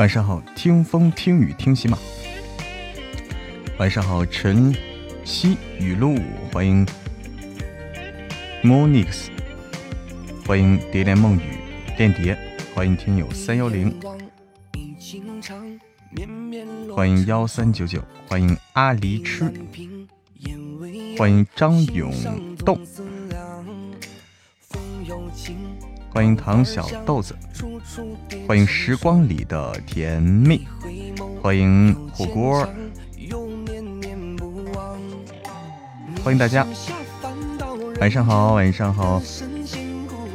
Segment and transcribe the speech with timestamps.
[0.00, 1.98] 晚上好，听风听雨听喜马。
[3.76, 4.74] 晚上好，晨
[5.26, 6.16] 曦雨露，
[6.50, 6.86] 欢迎
[8.64, 9.26] Monix，
[10.46, 11.42] 欢迎蝶恋梦雨
[11.98, 12.34] 恋蝶，
[12.74, 13.94] 欢迎听友三幺零，
[16.96, 19.52] 欢迎幺三九九，欢迎阿狸吃，
[21.18, 22.10] 欢迎张永
[22.64, 22.80] 栋，
[26.10, 27.36] 欢迎唐小豆子。
[28.46, 30.66] 欢迎时光里的甜蜜，
[31.42, 32.68] 欢迎火锅，
[36.22, 36.66] 欢迎大家，
[38.00, 39.22] 晚上好，晚上好。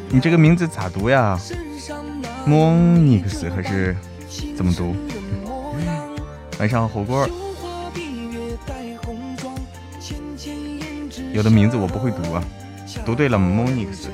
[0.10, 1.40] 你这个名字咋读呀
[2.48, 3.96] ？Monix 还是
[4.56, 4.96] 怎么读？
[6.60, 7.28] 晚上好，火锅。
[11.34, 12.44] 有的名字我不会读啊，
[13.06, 14.08] 读对了，Monix。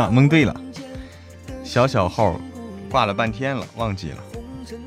[0.00, 0.60] 哈，蒙对了，
[1.62, 2.40] 小小号
[2.90, 4.16] 挂了半天了，忘记了。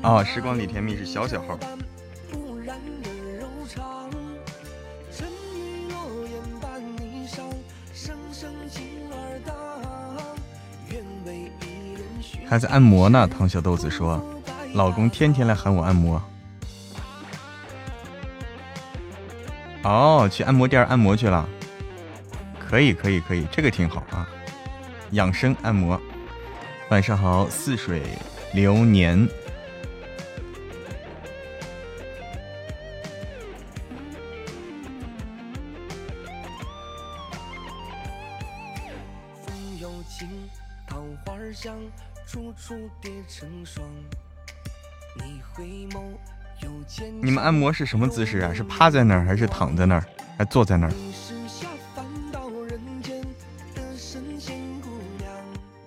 [0.02, 1.56] 啊，时光里甜蜜是小小号。
[12.48, 14.20] 还在按摩呢，唐小豆子说，
[14.72, 16.20] 老公天天来喊我按摩。
[19.84, 21.48] 哦，去按摩店按摩去了。
[22.58, 24.28] 可以，可以，可以，这个挺好啊。
[25.14, 26.00] 养生按摩，
[26.90, 28.02] 晚上好，似水
[28.52, 29.28] 流年。
[47.22, 48.52] 你们按摩是什么姿势啊？
[48.52, 50.04] 是趴在那儿，还是躺在那儿，
[50.36, 50.92] 还坐在那儿？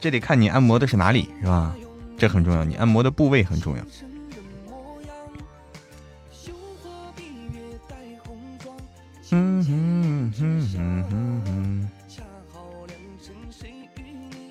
[0.07, 1.75] 这得看你按摩的是哪里，是吧？
[2.18, 3.84] 这很重要，你按摩的部位很重要。
[9.31, 11.90] 嗯哼哼哼哼哼。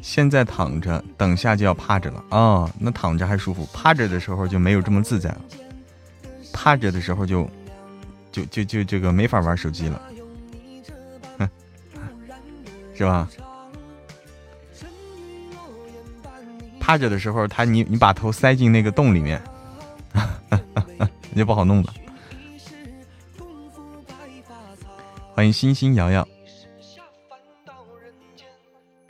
[0.03, 2.71] 现在躺着，等下就要趴着了啊！
[2.79, 5.41] 那躺着还舒服，趴着的时候就没有这么自在了。
[6.53, 7.49] 趴着的时候就
[8.31, 10.03] 就就就这个没法玩手机了，
[12.95, 13.27] 是吧？
[16.87, 19.43] 趴着的时候，他你你把头塞进那个洞里面，
[20.95, 21.93] 那就不好弄了。
[25.35, 26.27] 欢迎星星瑶瑶。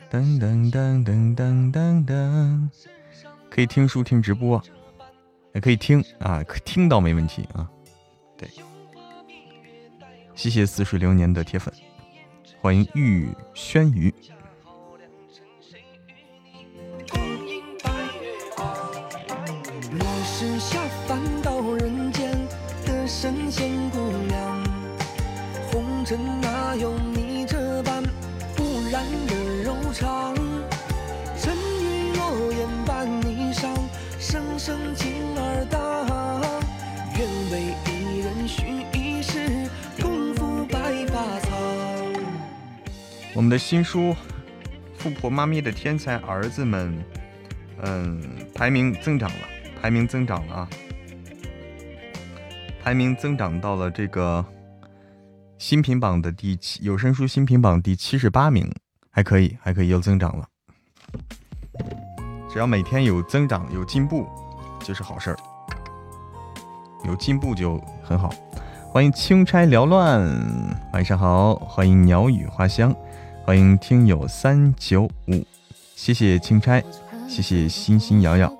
[0.09, 2.69] 噔噔噔噔噔噔噔，
[3.47, 4.59] 可以听书听直播，
[5.53, 7.69] 也可以听啊，可听到没问题啊。
[8.35, 8.49] 对，
[10.33, 11.71] 谢谢似水流年的铁粉，
[12.59, 14.11] 欢迎玉轩鱼。
[43.57, 44.11] 新书
[44.97, 46.93] 《富婆妈咪的天才儿子们》，
[47.81, 48.21] 嗯，
[48.53, 49.47] 排名增长了，
[49.81, 50.69] 排名增长了啊，
[52.83, 54.45] 排名增长到了这个
[55.57, 58.71] 新品榜的第七，有声书新品榜第七十八名，
[59.09, 60.47] 还可以，还可以，又增长了。
[62.49, 64.27] 只要每天有增长、有进步，
[64.83, 65.37] 就是好事儿。
[67.05, 68.33] 有进步就很好。
[68.89, 70.25] 欢迎轻差缭乱，
[70.93, 71.53] 晚上好。
[71.55, 72.95] 欢迎鸟语花香。
[73.47, 75.45] 欢迎听友三九五，
[75.95, 76.83] 谢谢钦差，
[77.29, 78.53] 谢谢星星瑶瑶。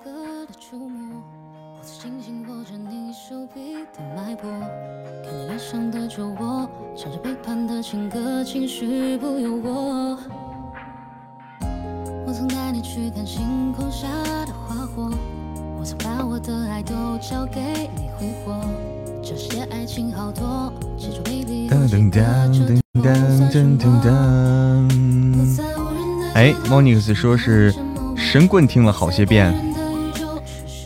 [26.78, 27.74] O'nix 说是
[28.16, 29.52] 神棍听了好些遍，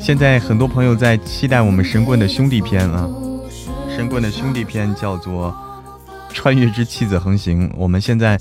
[0.01, 3.07] 现在很多朋友在期待我们神棍的兄弟篇啊。
[3.95, 5.55] 神棍的兄弟篇叫做
[6.33, 8.41] 《穿越之妻子横行》，我们现在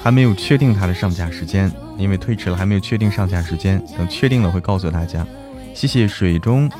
[0.00, 1.68] 还没有确定它的上架时间，
[1.98, 3.84] 因为推迟了，还没有确定上架时间。
[3.98, 5.26] 等确定了会告诉大家。
[5.74, 6.70] 谢谢水中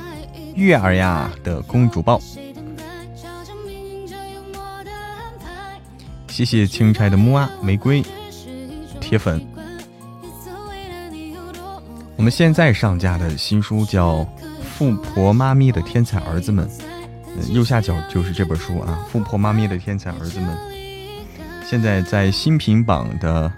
[0.55, 2.21] 月儿呀的公主抱。
[6.29, 8.01] 谢谢钦差的木啊玫瑰
[9.01, 9.45] 铁粉，
[12.25, 14.21] 我们现在上架的新书叫
[14.63, 16.67] 《富婆妈咪的天才儿子们》，
[17.53, 20.57] 右下角就是这本书啊，《富婆妈咪的天才儿子们》。
[21.69, 23.53] 现在在新品榜的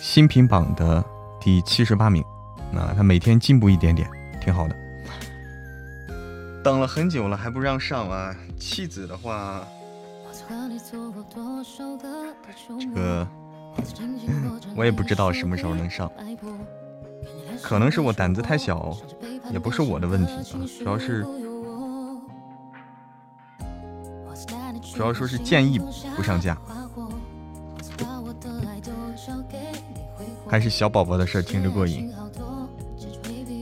[0.00, 1.04] 新品榜的
[1.38, 2.24] 第七十八名，
[2.74, 4.08] 啊，他每天进步一点点，
[4.40, 4.74] 挺好的。
[6.64, 8.34] 等了很久了还不让上啊！
[8.58, 9.62] 妻子的话，
[10.48, 10.96] 这
[12.94, 13.28] 个
[14.76, 16.10] 我也不知道什么时候能上，
[17.62, 18.96] 可能是我胆子太小，
[19.52, 21.26] 也不是我的问题啊，主要是。
[24.94, 25.80] 主要说是建议
[26.14, 26.56] 不上架，
[30.46, 32.12] 还是小宝宝的事听着过瘾。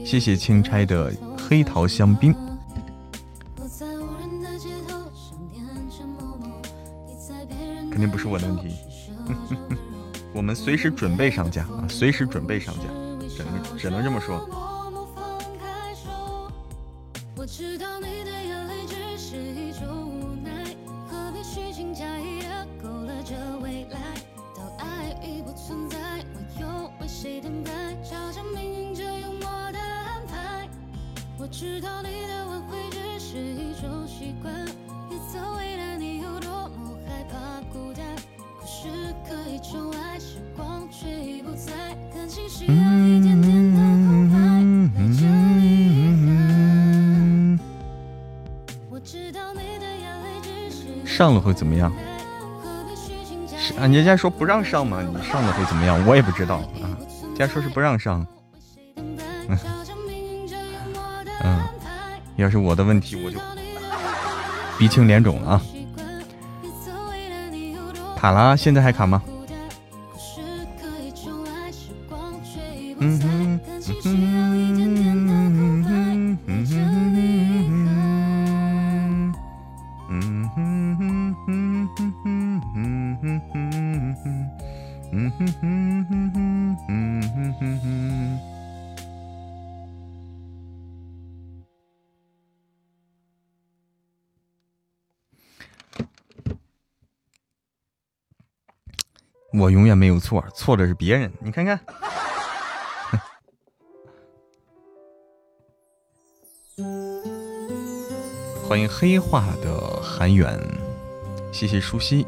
[0.05, 2.35] 谢谢钦差的黑桃香槟，
[7.89, 8.75] 肯定不是我的问题。
[10.33, 12.83] 我们随时准备上架啊，随时准备上架，
[13.29, 14.49] 只能只能这么说。
[51.23, 51.89] 上了会怎么样？
[53.57, 56.05] 是啊，人家说不让上嘛，你上了会怎么样？
[56.05, 56.83] 我也不知道啊，
[57.21, 58.27] 人家说是不让上。
[61.45, 61.61] 嗯，
[62.35, 63.39] 要是我的问题，我就
[64.77, 65.61] 鼻青脸肿了啊。
[68.17, 69.23] 卡了，现在还卡吗？
[100.23, 101.29] 错，错的是别人。
[101.41, 101.77] 你看看，
[108.65, 110.57] 欢迎黑化的韩远，
[111.51, 112.25] 谢谢舒西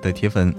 [0.00, 0.54] 的铁粉，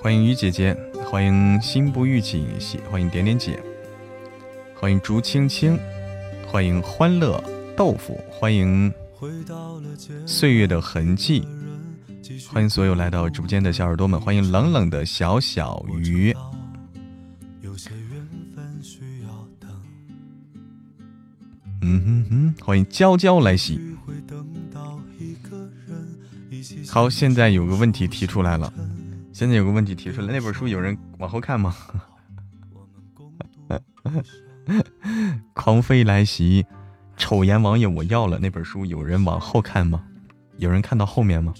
[0.00, 2.46] 欢迎于姐姐，欢迎心不预警，
[2.88, 3.60] 欢迎点点姐，
[4.78, 5.76] 欢迎竹青青，
[6.46, 7.42] 欢迎欢乐
[7.76, 8.94] 豆腐，欢迎。
[10.26, 11.46] 岁月的痕迹，
[12.48, 16.34] 欢迎所有来到直播间的小耳朵们，欢迎冷冷的小小鱼。
[21.86, 23.78] 嗯哼哼，欢迎娇娇来袭。
[26.88, 28.72] 好，现在有个问题提出来了，
[29.32, 31.74] 现在有个问题提出来，那本书有人往后看吗？
[35.54, 36.64] 狂飞来袭。
[37.16, 40.04] 丑颜王爷，我要了那本书，有人往后看吗？
[40.58, 41.54] 有人看到后面吗？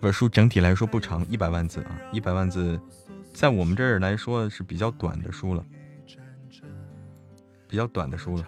[0.00, 2.80] 本书整体来说不长，一百万字啊，一百万字，
[3.32, 5.64] 在我们这儿来说是比较短的书了，
[7.68, 8.46] 比较短的书了。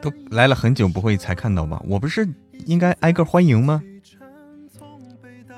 [0.00, 1.82] 都来了很久，不会才看到吧？
[1.86, 2.28] 我不是
[2.66, 3.82] 应该挨个欢迎吗？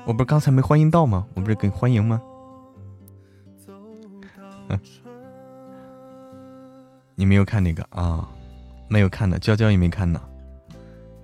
[0.05, 1.27] 我不是刚才没欢迎到吗？
[1.35, 2.21] 我不是给欢迎吗？
[7.19, 8.25] 你没有看那个啊？
[8.87, 10.21] 没有看的，娇娇也没看呢。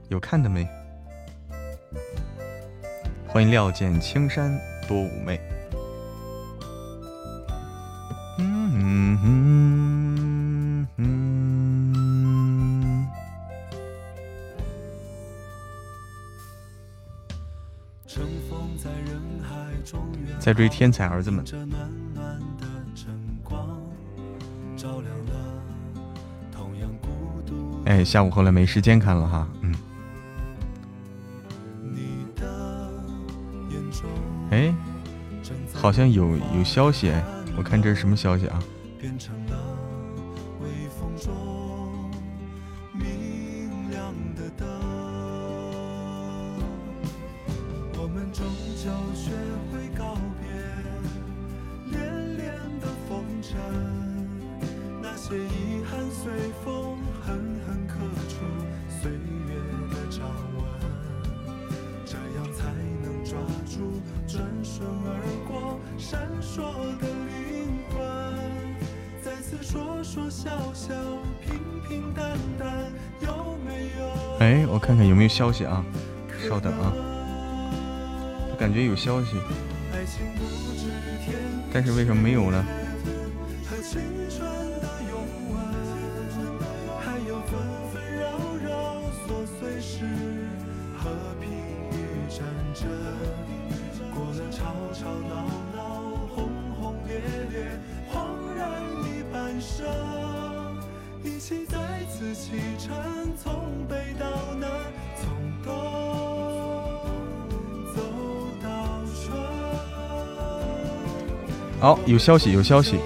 [0.09, 0.67] 有看的没？
[3.25, 4.59] 欢迎料见青山
[4.89, 5.39] 多妩媚。
[8.39, 11.15] 嗯嗯嗯。
[20.41, 21.45] 在追天才儿子们。
[27.85, 29.73] 哎，下午后来没时间看了哈，嗯。
[34.51, 34.73] 哎，
[35.73, 37.23] 好像有有消息哎，
[37.57, 38.59] 我看这是什么消息啊？
[75.35, 75.83] 消息啊？
[76.47, 76.93] 稍等啊，
[78.57, 79.31] 感觉有消息，
[81.73, 82.65] 但是为什么没有呢？
[111.79, 112.97] 好，有消息，有消息，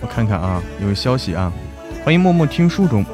[0.00, 1.52] 我看看啊，有消息啊！
[2.04, 3.04] 欢迎默默听书中，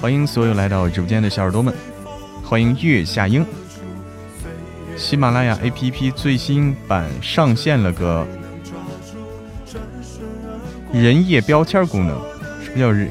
[0.00, 1.72] 欢迎所有来到直播间的小耳朵们，
[2.42, 3.44] 欢迎月下英。
[4.96, 8.26] 喜马拉雅 APP 最新版上线了个
[10.92, 12.18] 人页标签功能，
[12.64, 13.10] 什么叫人？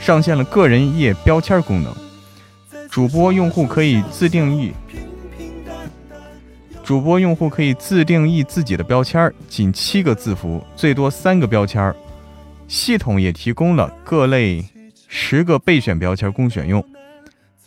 [0.00, 1.94] 上线了个人页标签功能，
[2.90, 4.72] 主播用户可以自定义。
[6.84, 11.92] 主播用户可以自定义自己的标签，仅七个字符，最多三个标签。
[12.68, 14.62] 系统也提供了各类
[15.08, 16.84] 十个备选标签供选用。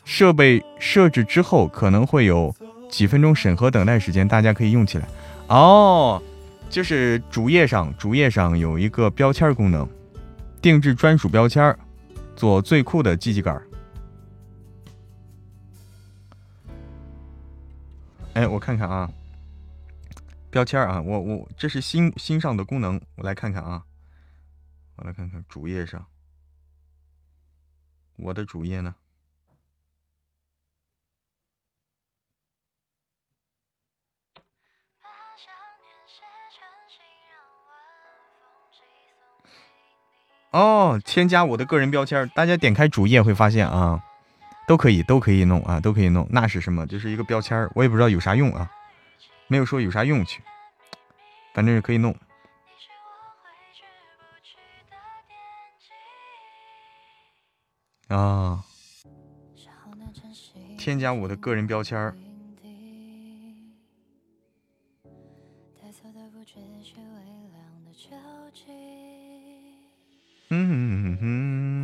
[0.06, 2.56] 设备设置之后可能会有
[2.90, 5.08] 几分钟审核等待时间，大家可以用起来。
[5.48, 6.22] 哦，
[6.70, 9.90] 就是主页上，主页上有一个标签功能，
[10.62, 11.76] 定制专属标签，
[12.36, 13.60] 做最酷的机器杆。
[18.38, 19.12] 哎，我看看啊，
[20.52, 23.84] 标签啊，我我这是新新上的功能，我来看看啊，
[24.98, 26.06] 我来看看主页上，
[28.18, 28.94] 我的主页呢？
[40.52, 44.04] 哦，添加我的个人标签，大家点开主页会发现啊。
[44.68, 46.28] 都可以，都可以弄啊，都可以弄。
[46.30, 46.86] 那是什么？
[46.86, 48.70] 就是一个标签我也不知道有啥用啊，
[49.48, 50.44] 没有说有啥用去，
[51.54, 52.14] 反正是可以弄。
[58.10, 58.62] 啊，
[60.78, 62.14] 添加我的个人标签
[70.50, 71.77] 嗯哼哼哼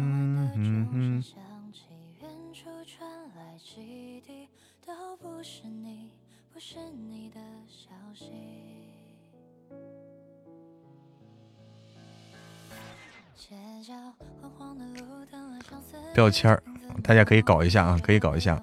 [16.14, 16.62] 标签儿，
[17.02, 18.62] 大家可以搞一下啊，可以搞一下。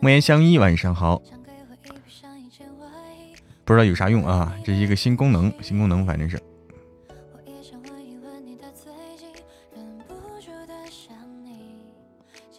[0.00, 1.20] 莫言相依，晚上好。
[3.64, 4.52] 不知道有啥用啊？
[4.64, 6.40] 这是一个新功能，新功能，反正是。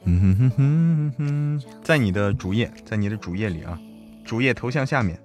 [0.06, 3.80] 嗯哼哼哼哼，在你的主页，在你的主页里啊，
[4.26, 5.18] 主页头像下面。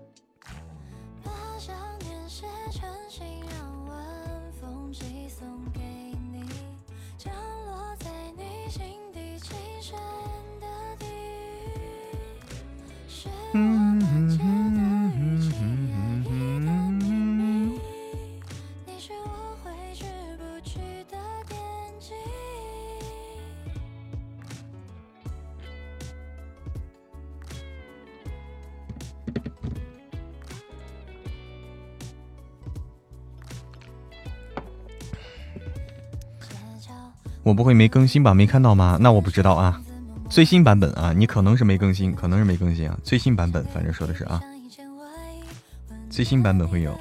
[37.58, 38.32] 不会没更新吧？
[38.32, 38.96] 没看到吗？
[39.00, 39.82] 那我不知道啊。
[40.30, 42.96] 最新版本啊，你可能是没更新，可能是没更新啊。
[43.02, 44.40] 最新版本，反正说的是啊，
[46.08, 46.96] 最新版本会有。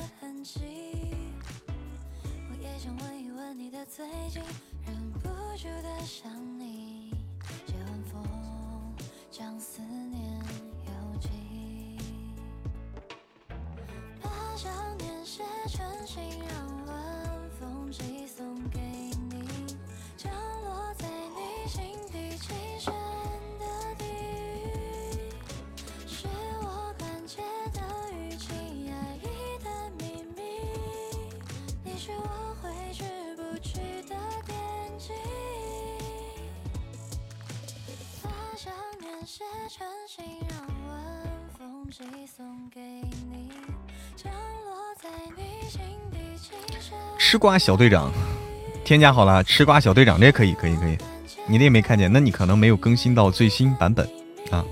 [47.48, 48.12] 瓜小队长，
[48.84, 49.42] 添加好了。
[49.42, 50.98] 吃瓜小队长，这可以，可以，可以。
[51.48, 54.06] 你的也没看见，那你可能没有更新到最新版本
[54.52, 54.66] 啊。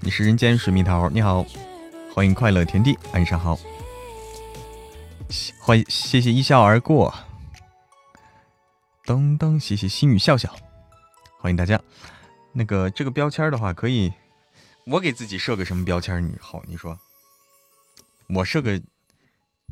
[0.00, 1.46] 你是人间水蜜桃，你好，
[2.12, 3.56] 欢迎快乐田地，晚上好。
[5.60, 7.14] 欢迎谢谢一笑而过。
[9.06, 10.52] 噔噔，谢谢心语笑笑，
[11.38, 11.80] 欢迎大家。
[12.50, 14.12] 那个这个标签的话，可以
[14.86, 16.20] 我给自己设个什么标签？
[16.26, 16.98] 你好，你说
[18.26, 18.72] 我设个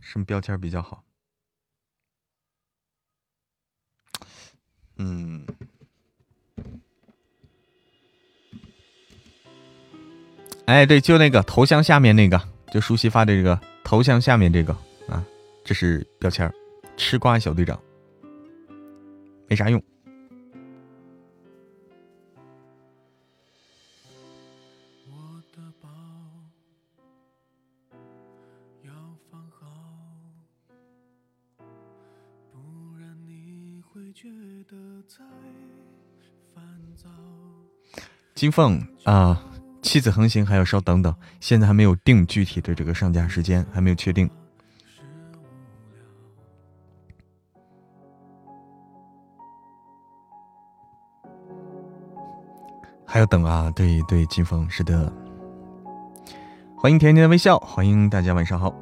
[0.01, 1.03] 什么标签比较好？
[5.03, 5.47] 嗯。
[10.67, 12.41] 哎，对，就那个头像下面那个，
[12.71, 14.73] 就舒淇发的这个头像下面这个
[15.09, 15.25] 啊，
[15.65, 16.53] 这是标签
[16.99, 17.81] 吃瓜小队长，
[19.49, 19.83] 没啥用。
[38.41, 39.39] 金凤啊。
[39.83, 44.31] 妻子横行还要稍等等，现在还没有定具体的这个上架时间，还没有确定。
[53.05, 53.71] 还要等啊！
[53.77, 55.13] 对对，金凤是的。
[56.79, 58.75] 欢迎甜甜的微笑，欢迎大家晚上好。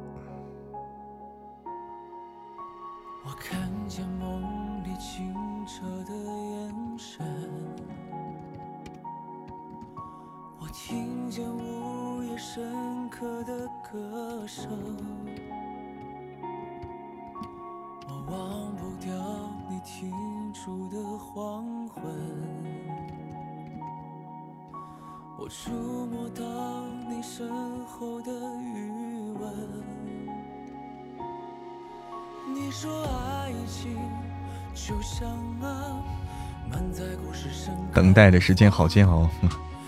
[38.19, 39.29] 待的时间好煎熬。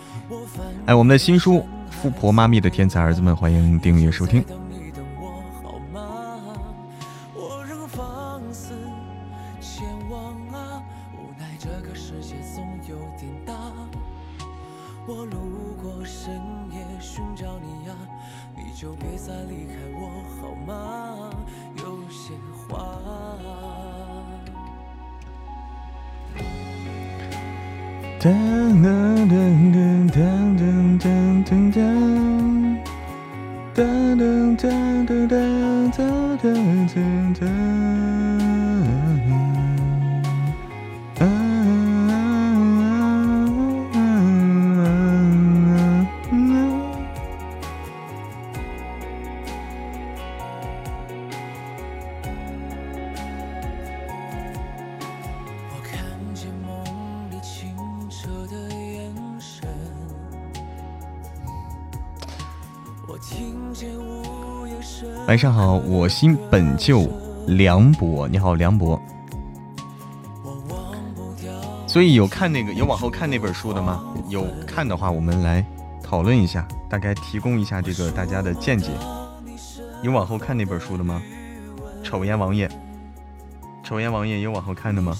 [0.87, 1.55] 哎，我们的新书
[1.89, 4.43] 《富婆妈咪的天才儿子们》，欢迎订阅收听。
[65.91, 67.05] 我心本就
[67.47, 68.25] 凉薄。
[68.25, 68.97] 你好，凉薄。
[71.85, 74.01] 所以有看那个有往后看那本书的吗？
[74.29, 75.65] 有看的话，我们来
[76.01, 78.89] 讨论一下，大概提供一下这个大家的见解。
[80.01, 81.21] 有往后看那本书的吗？
[82.01, 82.71] 丑颜王爷，
[83.83, 85.13] 丑颜王爷有往后看的吗？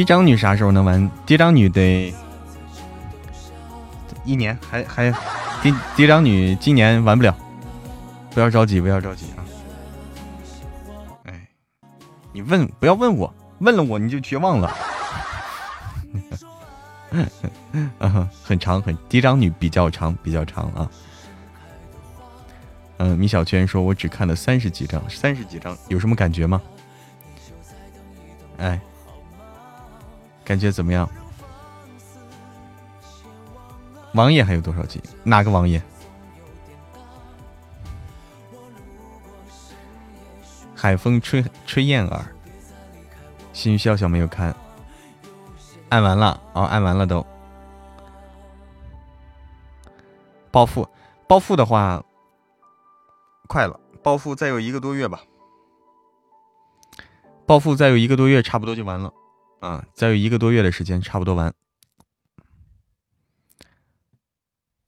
[0.00, 1.10] 嫡长女啥时候能完？
[1.26, 2.14] 嫡长女得
[4.24, 5.12] 一年，还还
[5.62, 7.36] 嫡嫡长女今年完不了，
[8.30, 9.44] 不要着急，不要着急啊！
[11.24, 11.46] 哎，
[12.32, 14.74] 你问不要问我，问了我你就绝望了。
[17.12, 17.28] 嗯，
[18.42, 20.90] 很长很嫡长女比较长比较长啊。
[22.96, 26.62] 嗯，米小圈说，我只看了三十几章，三十几章有什么感觉吗？
[28.56, 28.80] 哎。
[30.44, 31.08] 感觉怎么样？
[34.14, 35.00] 王爷还有多少集？
[35.22, 35.80] 哪个王爷？
[40.74, 42.24] 海风吹吹燕儿，
[43.52, 44.54] 心笑笑没有看，
[45.90, 47.24] 按完了哦，按完了都。
[50.50, 50.88] 暴富，
[51.28, 52.02] 暴富的话，
[53.46, 55.20] 快了，暴富再有一个多月吧。
[57.46, 59.12] 暴富再有一个多月，差不多就完了。
[59.60, 61.54] 啊，再有一个多月的时间，差不多完。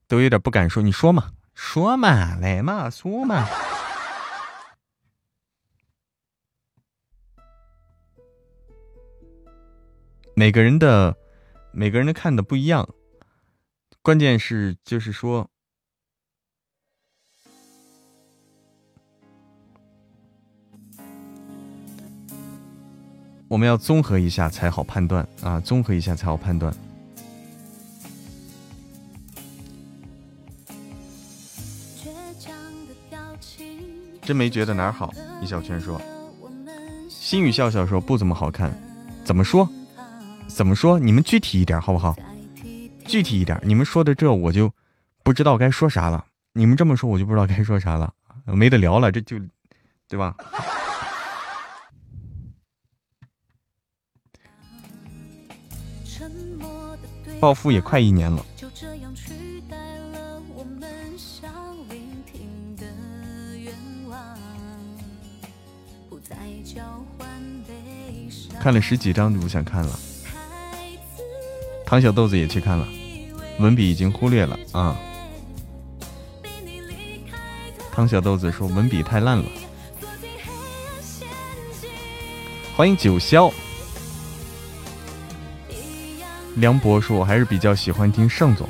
[0.09, 3.47] 都有点不敢说，你说嘛，说嘛，来嘛，说嘛。
[10.35, 11.17] 每个人的，
[11.73, 12.89] 每个人的看的不一样，
[14.01, 15.51] 关键是就是说，
[23.53, 26.75] 我们要综合一下才好判断啊，综合一下才好判断。
[34.23, 35.13] 真没觉得哪儿好，
[35.43, 36.01] 李小圈说。
[37.11, 38.73] 心语笑笑说不怎么好看，
[39.23, 39.69] 怎么说？
[40.47, 40.99] 怎么说？
[40.99, 42.17] 你们具体一点好不好？
[43.05, 44.73] 具体一点，你们说的这我就
[45.23, 46.25] 不知道该说啥了。
[46.55, 48.15] 你们这么说，我就不知道该说啥了，
[48.47, 49.37] 没得聊了，这就
[50.09, 50.35] 对吧？
[57.43, 58.47] 暴富也快一年了，
[68.61, 69.99] 看了十几章就不想看了。
[71.85, 72.87] 唐小豆子也去看了，
[73.59, 74.97] 文笔已经忽略了啊。
[77.91, 79.45] 唐小豆子说文笔太烂了。
[82.77, 83.53] 欢迎九霄。
[86.57, 88.69] 梁博说，我还是比较喜欢听盛总。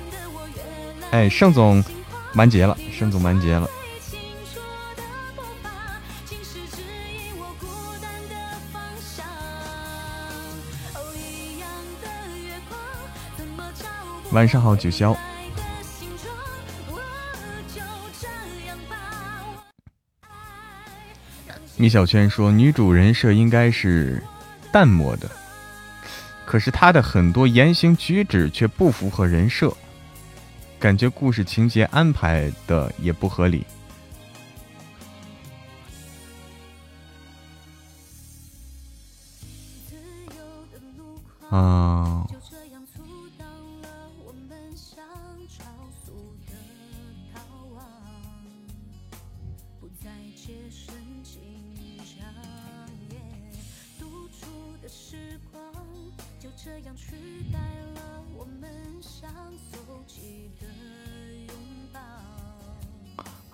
[1.11, 1.83] 哎，盛总
[2.35, 3.69] 完结了，盛总完结了。
[14.31, 15.15] 晚上好，九霄。
[21.77, 24.23] 米小圈说，女主人设应该是
[24.73, 25.31] 淡漠的，
[26.53, 29.75] 可是他的很多言行举止却不符合人设，
[30.79, 33.65] 感觉故事情节安排的也不合理。
[41.49, 42.27] 啊。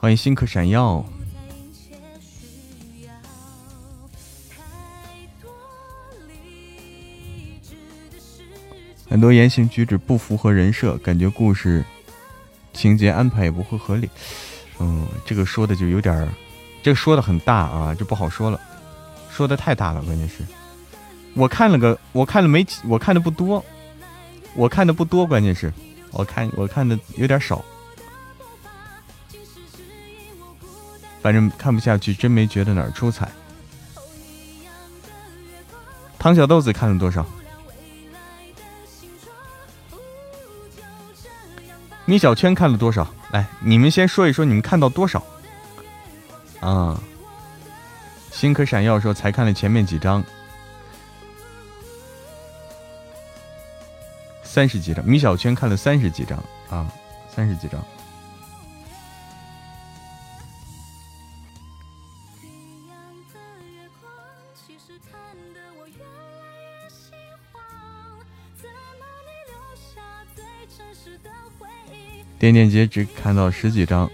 [0.00, 1.04] 欢迎星客闪耀。
[9.08, 11.84] 很多言行举止不符合人设，感觉故事
[12.72, 14.08] 情节安排也不会合理。
[14.78, 16.28] 嗯，这个说的就有点儿，
[16.80, 18.60] 这个说的很大啊，就不好说了，
[19.28, 20.00] 说的太大了。
[20.02, 20.44] 关键是，
[21.34, 23.64] 我看了个，我看了没，我看的不多，
[24.54, 25.26] 我看的不多。
[25.26, 25.72] 关键是，
[26.12, 27.64] 我看我看的有点少。
[31.28, 33.30] 反正看不下去，真没觉得哪儿出彩。
[36.18, 37.26] 唐小豆子看了多少？
[42.06, 43.06] 米小圈看了多少？
[43.30, 45.22] 来，你们先说一说，你们看到多少？
[46.60, 46.98] 啊，
[48.30, 50.24] 星可闪耀说才看了前面几张，
[54.42, 55.04] 三十几张。
[55.04, 56.90] 米小圈看了三十几张啊，
[57.30, 57.78] 三十几张。
[72.38, 74.08] 点点姐只看到十几张。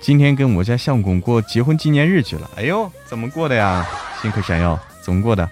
[0.00, 2.50] 今天跟我家相公过结婚纪念日去了。
[2.56, 3.86] 哎呦，怎么过的呀？
[4.22, 5.48] 星河闪耀，怎么过的？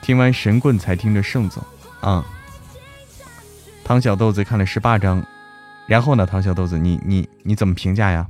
[0.00, 1.62] 听完神棍才听的盛总
[2.00, 2.24] 啊。
[3.82, 5.26] 唐小豆子看了十八章，
[5.86, 6.24] 然后呢？
[6.24, 8.26] 唐小豆子，你你你怎么评价呀？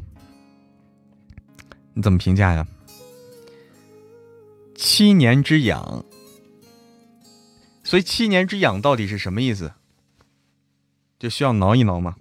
[1.93, 2.67] 你怎么评价呀？
[4.75, 6.05] 七年之痒。
[7.95, 9.75] 所以七年之痒到底是什么意思？
[11.17, 12.17] 就需要挠一挠吗？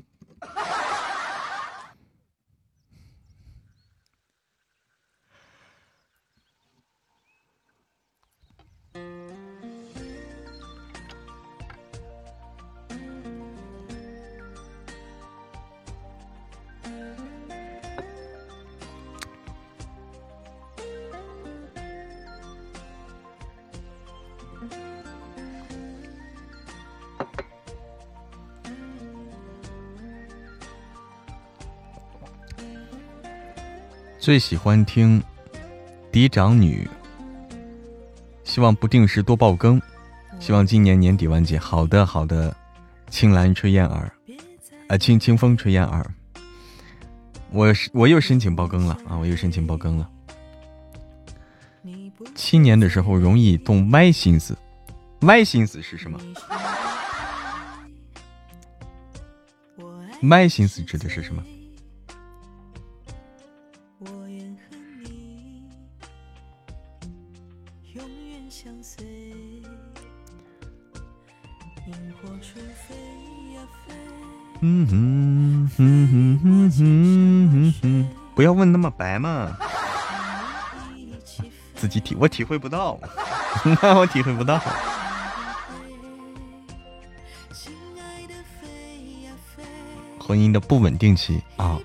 [34.23, 35.21] 最喜欢听
[36.09, 36.89] 嫡长女，
[38.45, 39.81] 希望不定时多爆更，
[40.39, 41.59] 希望今年年底完结。
[41.59, 42.55] 好的，好的，
[43.09, 44.09] 青兰吹燕儿，
[44.87, 46.09] 啊，清清风吹燕儿。
[47.51, 49.17] 我我又申请爆更了啊！
[49.17, 50.09] 我又申请爆更了。
[52.33, 54.57] 七年的时候容易动歪心思，
[55.23, 56.17] 歪心思是什么？
[60.29, 61.43] 歪心思指的是什么？
[74.65, 79.55] 嗯哼哼哼哼哼哼，不要问那么白嘛，
[81.75, 82.97] 自己体我体会不到，
[83.97, 84.59] 我体会不到。
[90.19, 91.77] 婚姻的不稳定期啊。
[91.77, 91.81] 哈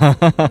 [0.00, 0.50] 哈哈哈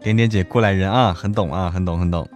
[0.00, 2.28] 点点姐过来人啊，很懂啊，很懂很懂。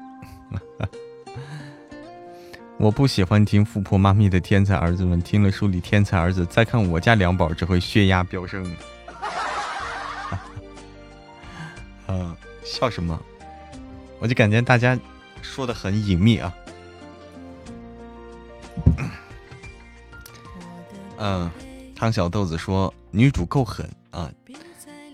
[2.78, 8.68] 我不喜欢听富婆妈咪的天才儿子们，听了书里天才儿子，再看我家两宝，只会血压飙升。
[12.08, 13.16] 嗯， 笑什么？
[14.26, 14.98] 我就感觉大家
[15.40, 16.52] 说的很隐秘啊。
[21.18, 21.48] 嗯，
[21.94, 24.28] 汤小豆子说女主够狠啊，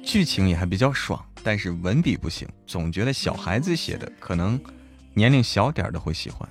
[0.03, 1.23] 剧情也还比较爽。
[1.43, 4.59] 但是文笔不行，总觉得小孩子写的，可能
[5.13, 6.49] 年龄小点的会喜欢。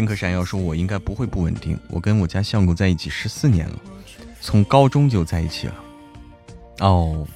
[0.00, 3.78] 星客闪耀说：“我应该不会不稳定，我跟我家相公在一起十四年了，
[4.40, 5.74] 从高中就在一起了。”
[6.80, 7.28] 哦。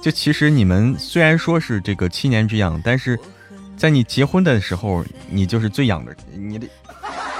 [0.00, 3.20] 就其实你们虽然说是这个七年之痒，但是
[3.76, 6.16] 在你结婚的时候，你就是最痒的。
[6.32, 6.66] 你的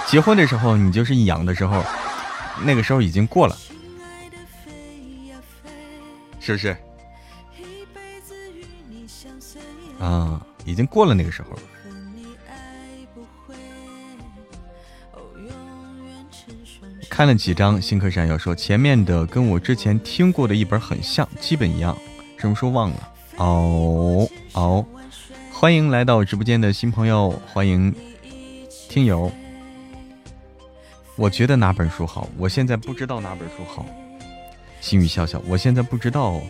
[0.07, 1.83] 结婚的时候，你就是痒的时候，
[2.63, 3.57] 那个时候已经过了，
[6.39, 6.77] 是不是？
[9.99, 11.49] 啊，已经过了那个时候。
[17.15, 21.97] 看了几张新客闪耀说前面的跟我之前听过的一本很像，基本一样。
[22.37, 23.13] 什么时候忘了？
[23.37, 24.85] 哦哦，
[25.53, 27.95] 欢迎来到直播间的新朋友，欢迎
[28.89, 29.31] 听友。
[31.15, 32.29] 我觉得哪本书好？
[32.37, 33.87] 我现在不知道哪本书好。
[34.81, 36.41] 心语笑笑，我现在不知道，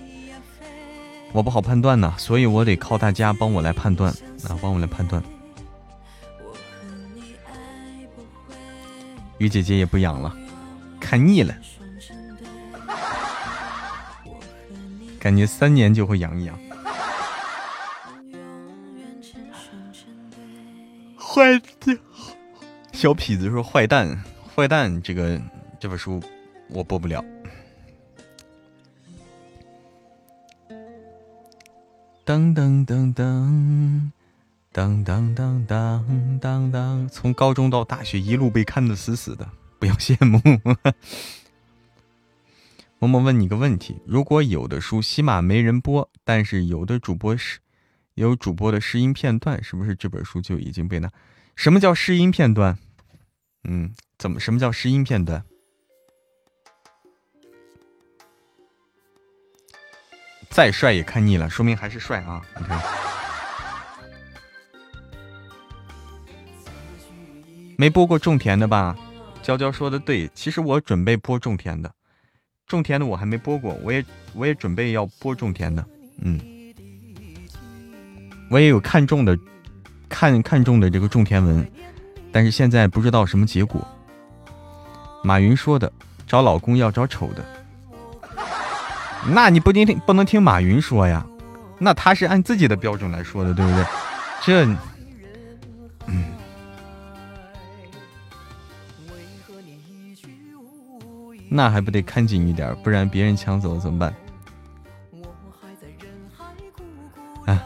[1.33, 4.11] 我不好判断呢，所以我得靠大家帮我来判断
[4.49, 5.23] 啊，帮我来判断。
[9.37, 10.35] 雨姐姐也不养了，
[11.15, 11.55] 看腻了。
[15.21, 16.59] 感觉三年就会养一养。
[21.17, 21.97] 坏蛋，
[22.93, 24.21] 小痞子说：“坏蛋，
[24.57, 25.41] 坏蛋，这个
[25.79, 26.21] 这本书
[26.69, 27.25] 我播不了。”
[32.25, 34.13] 当当当当
[34.73, 39.49] 当当当当当当，从高中到大学一路被看的死死的，
[39.85, 40.41] 不要羡慕。
[42.99, 47.59] 默默问你个问题：如果有的书起码没人播，但是有的主播是
[48.15, 51.11] 有主播的试音片段，是不是这本书就已经被拿？
[51.55, 52.79] 什么叫试音片段？
[53.65, 54.41] 嗯，怎么？
[54.41, 55.45] 什么叫试音片段？
[60.49, 62.41] 再帅也看腻了，说明还是帅啊！
[62.59, 62.81] 你看，
[67.77, 68.97] 没播过种田的吧？
[69.45, 71.93] 娇娇说的对，其实我准备播种田的。
[72.67, 74.03] 种田的我还没播过，我也
[74.33, 75.85] 我也准备要播种田的，
[76.23, 76.41] 嗯，
[78.49, 79.39] 我也有看中的，
[80.09, 81.71] 看看中的这个种田文，
[82.33, 83.87] 但是现在不知道什么结果。
[85.23, 85.93] 马云说的，
[86.27, 87.45] 找老公要找丑的，
[89.29, 91.27] 那你不听听不能听马云说呀，
[91.79, 93.85] 那他是按自己的标准来说的，对不对？
[94.43, 94.65] 这，
[96.07, 96.34] 嗯。
[101.57, 104.13] 那还不得看紧一点，不然别人抢走怎么办？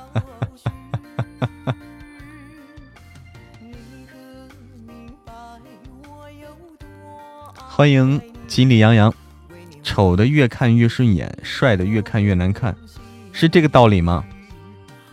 [7.57, 9.11] 欢迎锦鲤洋洋，
[9.83, 12.77] 丑的越看越顺眼，帅的越看越难看，
[13.33, 14.23] 是这个道理吗？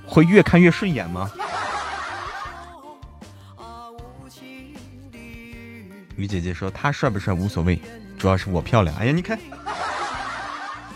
[0.06, 1.32] 会越看越顺眼吗？
[6.18, 7.82] 于姐姐说他帅不帅无所谓，
[8.26, 8.96] 主要是我漂亮。
[8.96, 9.38] 哎呀，你看，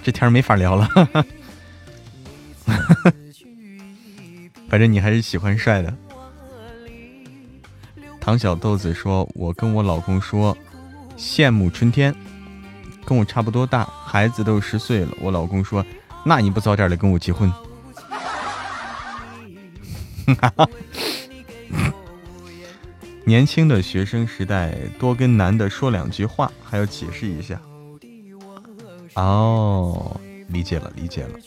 [0.01, 0.89] 这天没法聊了。
[4.67, 5.95] 反正你还是喜欢帅的。
[8.19, 10.57] 唐小豆子说：“我跟我老公说，
[11.19, 12.15] 羡慕春天，
[13.05, 15.09] 跟我差不多大，孩子都十岁了。
[15.21, 15.85] 我老公说，
[16.25, 17.53] 那你不早点的跟我结婚？”
[23.29, 27.61] 年轻的学生时代，多跟男的说两句话，还要解释一下。
[29.13, 31.37] 哦，理解了，理解了。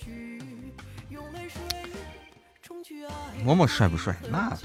[3.44, 4.14] 嬷嬷帅不帅？
[4.30, 4.56] 那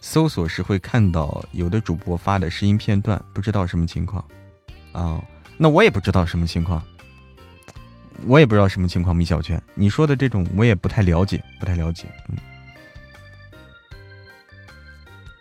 [0.00, 4.24] 搜索时会看到有的主播发的声音片段，不知道什么情况。
[4.92, 5.22] 啊，
[5.58, 6.82] 那我也不知道什么情况，
[8.24, 9.14] 我也不知道什么情况。
[9.14, 12.06] 米小圈，你说的这种我也不太了解，不太了解。
[12.30, 12.38] 嗯，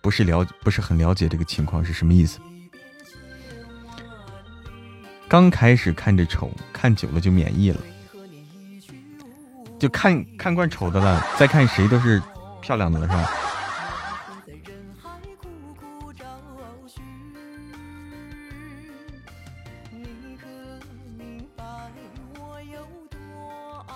[0.04, 2.40] 不是了，不是很了解这个情况是什么意思。
[5.30, 7.80] 刚开始看着丑，看久了就免疫了。
[9.80, 12.22] 就看看惯丑的了，再看谁都是
[12.62, 13.32] 漂亮的了，是吧？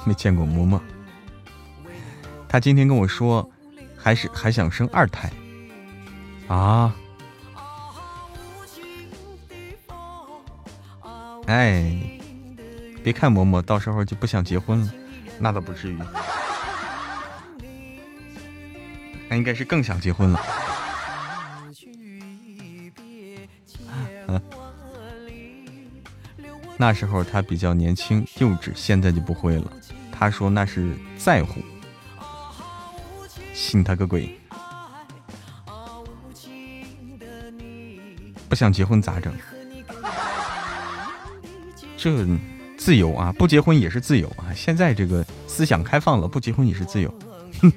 [0.05, 0.79] 没见过嬷嬷，
[2.47, 3.51] 他今天跟我说，
[3.97, 5.29] 还是还想生二胎
[6.47, 6.95] 啊？
[11.47, 11.97] 哎，
[13.03, 14.91] 别看嬷嬷，到时候就不想结婚了。
[15.39, 15.97] 那倒不至于，
[19.29, 20.41] 那应该是更想结婚了。
[26.75, 29.71] 那时候他比较年轻幼稚，现在就不会了。
[30.11, 31.61] 他说那是在乎，
[33.53, 34.37] 信他个鬼！
[38.57, 39.31] 想结婚咋整？
[41.95, 42.25] 这。
[42.79, 44.53] 自由啊，不结婚也是自由啊！
[44.55, 47.13] 现在这个思想开放了，不结婚也是自由。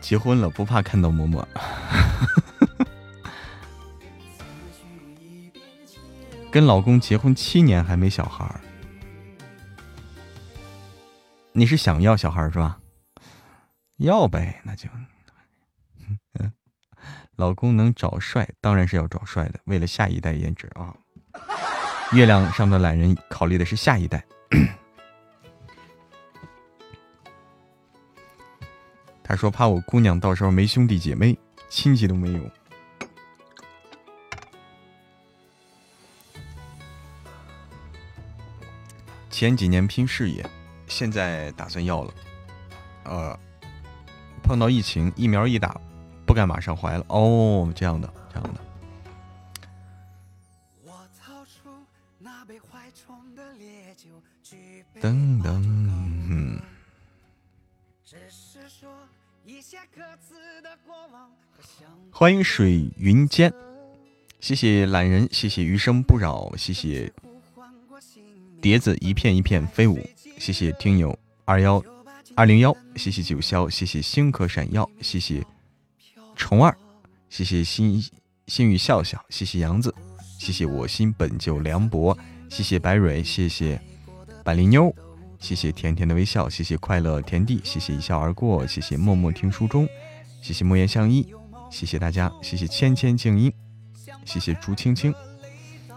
[0.00, 1.44] 结婚了不怕看到嬷嬷。
[6.50, 8.48] 跟老公结婚七年还没小孩，
[11.52, 12.78] 你是想要小孩是吧？
[13.98, 14.88] 要呗，那就，
[17.36, 19.60] 老公能找帅，当然是要找帅的。
[19.64, 20.96] 为了下一代颜值啊，
[22.12, 24.24] 月亮上的懒人考虑的是下一代。
[29.22, 31.38] 他说怕我姑娘到时候没兄弟姐妹，
[31.68, 32.40] 亲戚都没有。
[39.30, 40.44] 前几年拼事业，
[40.92, 42.14] 现在打算要了，
[43.04, 43.38] 呃。
[44.44, 45.80] 碰到疫情，疫苗一打，
[46.26, 47.06] 不敢马上怀了。
[47.08, 48.60] 哦，这样的，这样的。
[55.00, 56.60] 噔噔。
[62.10, 63.52] 欢迎水云间，
[64.40, 67.12] 谢谢懒人，谢谢余生不扰，谢谢
[68.60, 69.98] 碟子一片一片飞舞，
[70.42, 71.80] 谢谢听友二幺。
[72.34, 75.40] 二零幺，谢谢九霄，谢谢星河闪耀，谢谢
[76.34, 76.76] 虫儿，
[77.30, 78.02] 谢谢心
[78.48, 79.94] 心语笑笑，谢谢杨子，
[80.40, 82.18] 谢谢我心本就凉薄，
[82.48, 83.80] 谢谢白蕊，谢谢
[84.42, 84.92] 百灵妞，
[85.38, 89.86] 谢谢甜甜的微笑，谢谢快乐田地，谢谢一笑而过，谢谢默默听书中，
[90.40, 91.24] 谢谢莫言相依，
[91.70, 93.52] 谢谢大家，谢谢千千静音，
[94.24, 95.14] 谢谢朱青青，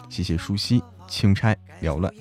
[0.08, 2.14] 谢谢舒溪钦差缭乱。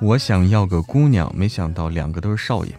[0.00, 2.72] 我想要个姑娘，没想到两个都是少爷。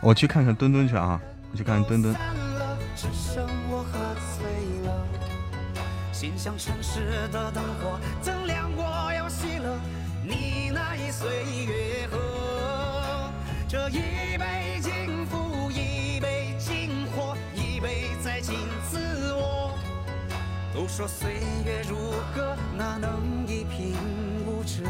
[0.00, 1.20] 我去看看墩墩去啊！
[1.50, 2.14] 我去看看墩墩。
[13.68, 14.55] 这一杯
[20.86, 23.96] 都说岁月如歌，哪能一贫
[24.46, 24.84] 无成？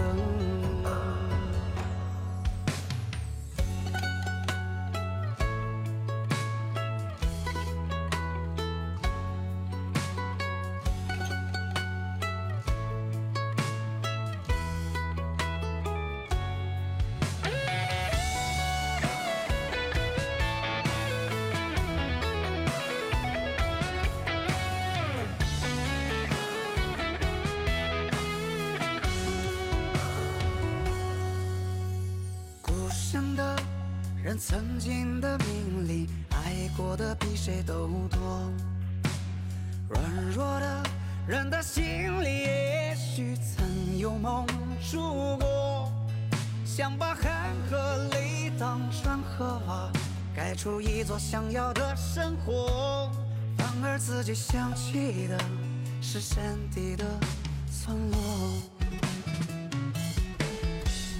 [51.28, 53.10] 想要的生活。
[53.58, 55.36] 反而自己想起的
[56.00, 57.04] 是山底的
[57.68, 58.18] 村落。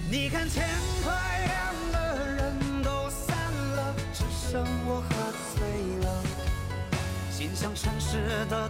[0.09, 0.65] 你看天
[1.03, 1.13] 快
[1.45, 3.37] 亮了，人都散
[3.77, 5.09] 了，只剩我喝
[5.57, 5.59] 醉
[6.05, 6.23] 了。
[7.33, 8.66] 心像城市的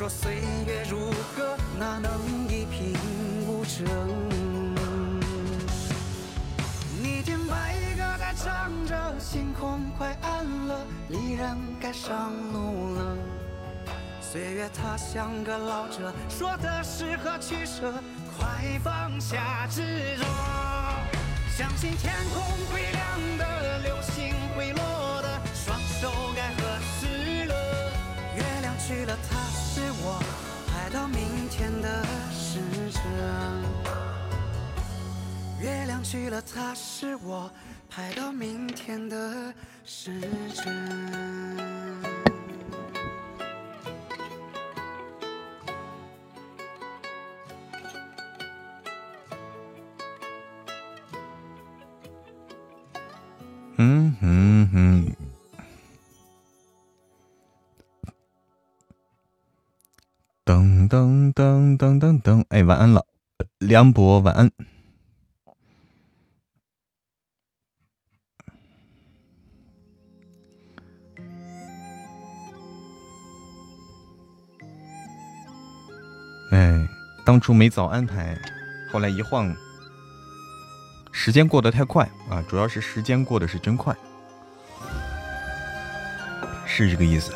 [0.00, 0.36] 说岁
[0.66, 2.10] 月如歌，哪能
[2.48, 2.94] 一贫
[3.46, 3.86] 无争？
[7.02, 13.14] 你听白鸽在唱着，星空快暗了，离人该上路了。
[14.22, 17.92] 岁月它像个老者，说的是何取舍，
[18.38, 19.82] 快放下执
[20.16, 20.24] 着。
[21.54, 22.42] 相信天空
[22.72, 23.59] 会亮的，
[35.60, 37.50] 月亮去了，它是我
[37.88, 39.52] 拍到明天的
[39.84, 40.20] 时
[40.54, 41.80] 针。
[53.82, 55.16] 嗯嗯嗯，
[60.50, 63.06] 噔噔噔噔噔噔，哎，晚安了，
[63.58, 64.50] 梁博，晚安。
[76.50, 76.88] 哎，
[77.24, 78.36] 当初没早安排，
[78.90, 79.54] 后来一晃。
[81.12, 83.96] 时间过得太快啊，主要是时间过得是真快，
[86.66, 87.32] 是这个意思。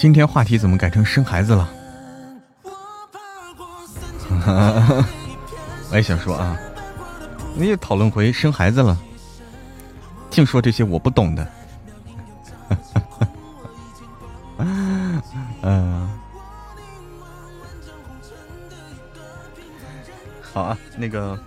[0.00, 1.68] 今天话题怎么改成生孩子了？
[5.92, 6.56] 我也想说啊，
[7.54, 8.96] 你也讨论回生孩子了，
[10.30, 11.46] 净说这些我不懂的。
[15.60, 16.10] 嗯，
[20.50, 21.38] 好啊，那个。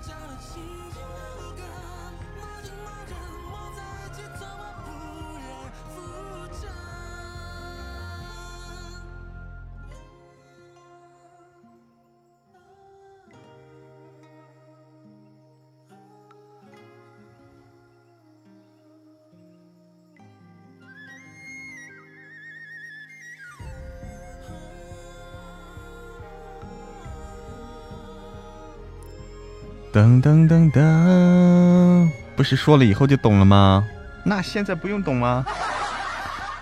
[30.23, 33.85] 噔噔噔噔，不是说了以后就懂了吗？
[34.23, 35.45] 那现在不用懂吗？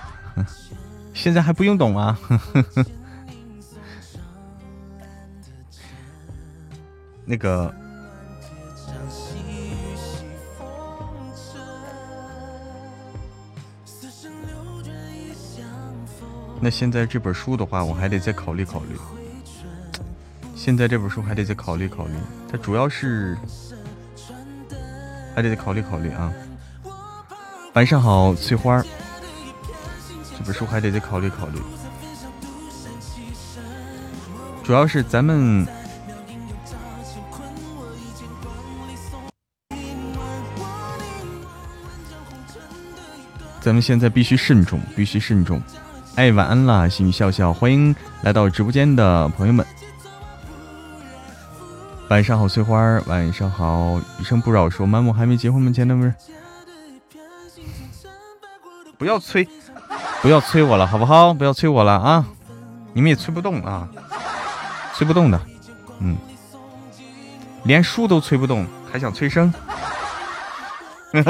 [1.13, 2.17] 现在还不用懂吗？
[7.23, 7.71] 那个，
[16.59, 18.97] 那现在这本书的话，我还得再考虑考虑。
[20.63, 22.13] 现在这本书还得再考虑考虑，
[22.47, 23.35] 它主要是
[25.33, 26.31] 还得再考虑考虑啊。
[27.73, 28.85] 晚上好，翠花儿，
[30.37, 31.59] 这本书还得再考虑考虑。
[34.63, 35.65] 主要是咱们，
[43.59, 45.59] 咱们现在必须慎重，必须慎重。
[46.17, 49.65] 哎，晚安啦，心语笑笑，欢迎来到直播间的朋友们。
[52.11, 55.71] 晚上好，翠花晚上好，余生不扰说，满母还没结婚吗？
[55.71, 56.13] 前男不是，
[58.97, 59.47] 不要催，
[60.21, 61.33] 不要催我了，好不好？
[61.33, 62.25] 不要催我了啊！
[62.91, 63.87] 你们也催不动啊，
[64.93, 65.39] 催不动的，
[65.99, 66.17] 嗯，
[67.63, 69.53] 连书都催不动，还想催生？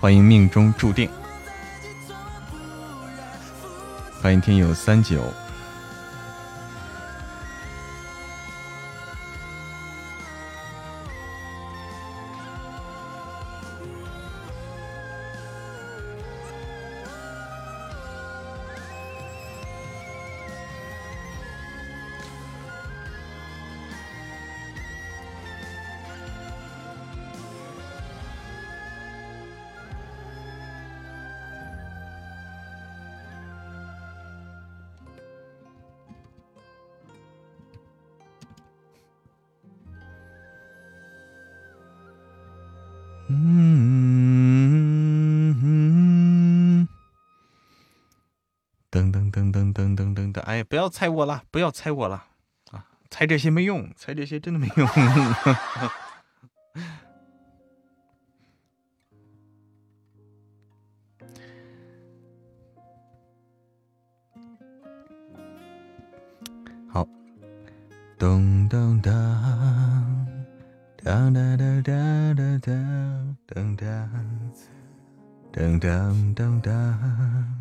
[0.00, 1.08] 欢迎命中注定，
[4.20, 5.22] 欢迎听友三九。
[50.74, 52.26] 不要猜我了，不要猜我了
[52.72, 52.84] 啊！
[53.08, 54.84] 猜这些没用，猜这些真的没用。
[66.88, 67.06] 好，
[68.18, 69.12] 噔噔噔。
[71.04, 72.60] 当当当当当
[73.46, 73.78] 当当
[75.52, 77.53] 当当当当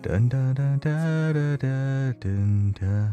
[0.00, 3.12] 等等等等等等等等。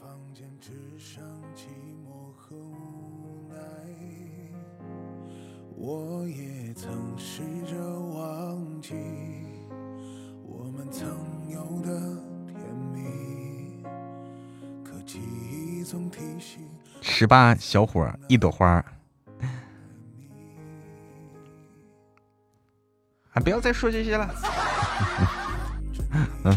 [0.00, 1.22] 房间只剩
[1.54, 1.66] 寂
[2.04, 3.54] 寞和无奈。
[5.76, 8.94] 我也曾试着忘记
[10.44, 11.08] 我们曾
[11.48, 12.00] 有的
[12.48, 12.58] 甜
[12.92, 13.84] 蜜，
[14.84, 16.68] 可记忆总提醒。
[17.00, 18.84] 十八小伙一朵花
[23.32, 23.40] 啊！
[23.42, 24.28] 不要再说这些了。
[26.44, 26.54] 嗯，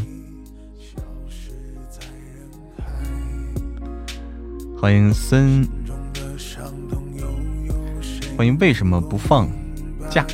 [4.78, 5.68] 欢迎森，
[8.38, 9.50] 欢迎为什么不放
[10.10, 10.26] 假？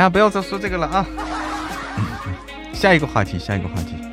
[0.00, 1.06] 哎呀，不要再说这个了啊！
[2.72, 4.09] 下一个话题，下一个话题。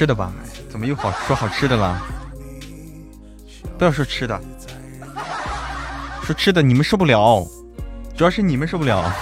[0.00, 0.32] 吃的吧？
[0.70, 2.02] 怎么又好说好吃的了？
[3.76, 4.40] 不要说吃的，
[6.22, 7.46] 说吃的你们受不了，
[8.16, 9.12] 主要是你们受不了。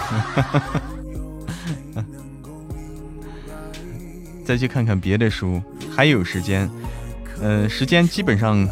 [4.46, 5.60] 再去看看别的书，
[5.90, 6.70] 还有时间。
[7.40, 8.64] 嗯，时间基本上，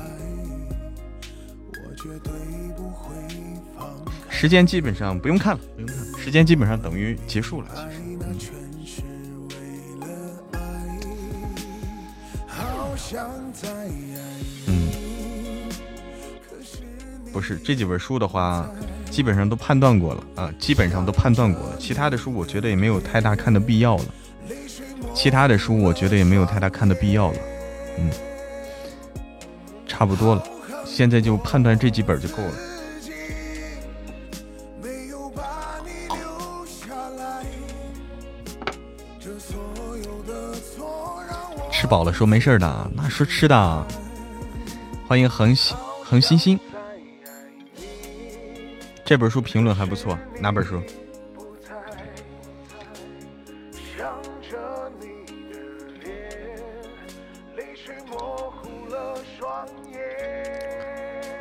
[4.31, 7.86] 时间基本上不用看了，不用看，时间基本上等于结束了。
[14.67, 14.89] 嗯，
[17.33, 18.69] 不是这几本书的话，
[19.11, 21.77] 基本上都判断过了啊，基本上都判断过了。
[21.79, 24.05] 其他的书我觉得也没有太大看的必要了。
[25.15, 27.39] 其他的书我觉得也没有太大看的必要了。
[27.99, 28.11] 嗯，
[29.87, 30.45] 差不多了，
[30.85, 32.53] 现在就判断这几本就够了。
[41.87, 43.87] 吃饱了说没事的，那说吃的。
[45.07, 46.59] 欢迎恒星恒星星，
[49.05, 50.83] 这本书评论还不错，哪本书？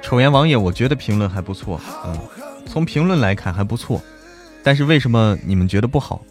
[0.03, 2.15] 丑颜王爷，我觉得评论还不错，嗯，
[2.67, 3.99] 从评论来看还不错，
[4.61, 6.21] 但是为什么你们觉得不好？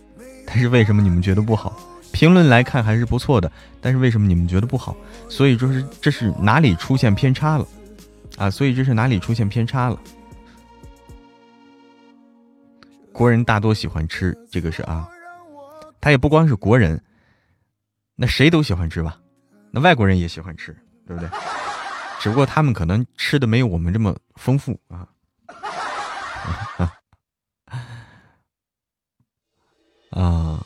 [0.47, 1.77] 但是为什么你们觉得不好？
[2.15, 3.51] 评论来看还是不错的，
[3.81, 4.97] 但是为什么你们觉得不好？
[5.29, 7.67] 所以说是这是哪里出现偏差了
[8.39, 8.49] 啊？
[8.49, 9.99] 所以这是哪里出现偏差了？
[13.13, 15.09] 国人大多喜欢吃这个是啊，
[16.01, 17.03] 他也不光是国人，
[18.15, 19.19] 那谁都喜欢吃吧？
[19.73, 20.73] 那外国人也喜欢吃，
[21.09, 21.29] 对不对？
[22.21, 25.09] 只不过他们可能吃的没有我们这么丰富啊。
[30.11, 30.65] 啊。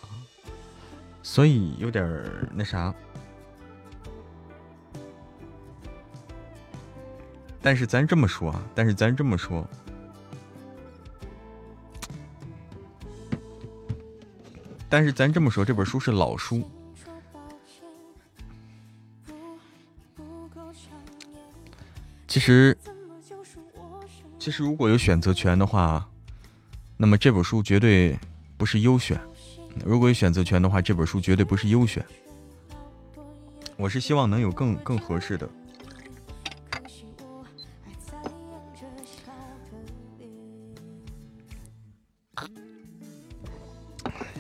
[1.29, 2.25] 所以有点
[2.55, 2.93] 那啥，
[7.61, 9.69] 但是咱这么说啊，但是咱这么说，
[14.89, 16.67] 但是咱这么说，这本书是老书。
[22.27, 22.77] 其实，
[24.39, 26.09] 其实如果有选择权的话，
[26.97, 28.19] 那么这本书绝对
[28.57, 29.21] 不是优选。
[29.85, 32.05] 如果有选择权的话，这本书绝对不是优选。
[33.77, 35.49] 我是希望能有更更合适的。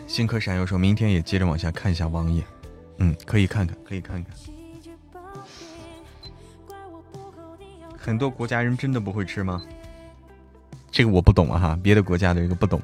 [0.06, 2.44] 星客闪耀说：“明天也接着往下看一下网页。”
[2.98, 4.34] 嗯，可以看看，可以看看。
[7.96, 9.62] 很多国家人真的不会吃吗？
[10.90, 12.82] 这个我不懂啊哈，别的国家的这个不懂。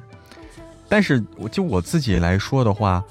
[0.87, 3.03] 但是，我就我自己来说的话，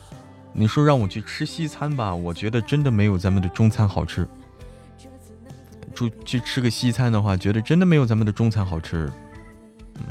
[0.53, 4.27] 你说让我去吃西餐吧，我觉得真的没有咱们的中餐好吃。
[5.95, 9.11] 就去吃个西餐的话，觉得真的没有咱们的中餐好吃。
[9.95, 10.03] 嗯，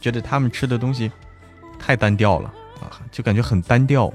[0.00, 1.10] 觉得他们吃的东西
[1.78, 4.12] 太单调了啊，就感觉很单调。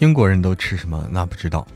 [0.00, 1.06] 英国人都吃什么？
[1.10, 1.66] 那不知道。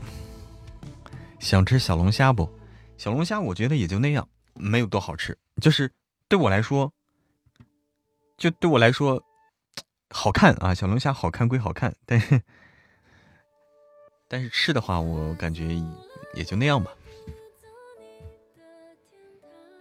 [1.39, 2.49] 想吃小龙虾不？
[2.97, 5.37] 小龙虾我觉得也就那样，没有多好吃。
[5.61, 5.91] 就是
[6.27, 6.91] 对我来说，
[8.35, 9.23] 就对我来说，
[10.09, 10.73] 好看啊！
[10.73, 12.41] 小龙虾好看归好看，但是
[14.27, 15.79] 但是吃的话，我感觉
[16.33, 16.91] 也就那样吧。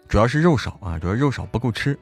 [0.06, 1.98] 主要是肉少啊，主要肉少不够吃。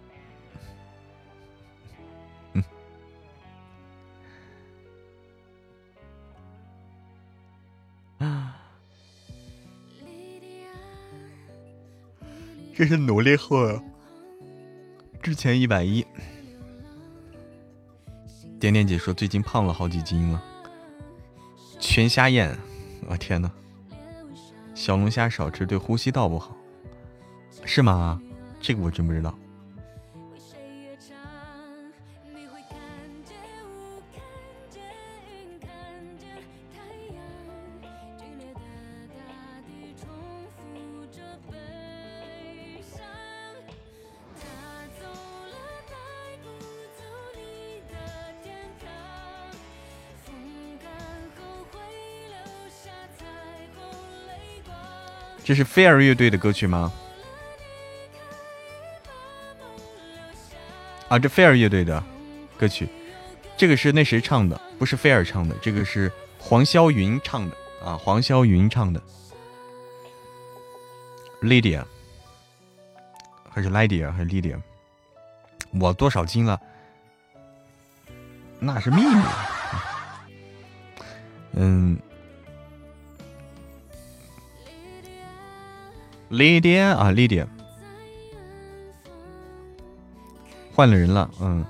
[12.75, 13.81] 这是努力后，
[15.23, 16.05] 之前一百一。
[18.59, 20.43] 点点姐说最近胖了好几斤了，
[21.79, 22.57] 全虾宴，
[23.09, 23.51] 我天呐，
[24.75, 26.57] 小龙虾少吃对呼吸道不好，
[27.65, 28.23] 是吗？
[28.61, 29.37] 这个我真不知道。
[55.45, 56.93] 这是菲尔乐队的歌曲吗？
[61.09, 62.03] 啊，这菲尔乐队的
[62.57, 62.89] 歌曲，
[63.57, 64.59] 这个是那谁唱的？
[64.79, 69.03] 不是菲尔唱的，这个是黄霄云唱的啊，黄霄云唱的。
[71.43, 71.85] Lydia
[73.51, 74.59] 还是 Lydia 还是 Lydia？
[75.73, 76.59] 我多少斤了？
[78.59, 79.23] 那是秘密。
[81.55, 81.99] 嗯。
[86.33, 87.47] Lydia 啊，Lydia，
[90.75, 91.63] 换了人了，嗯，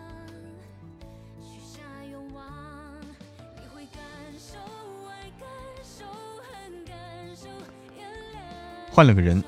[8.93, 9.43] 换了个人，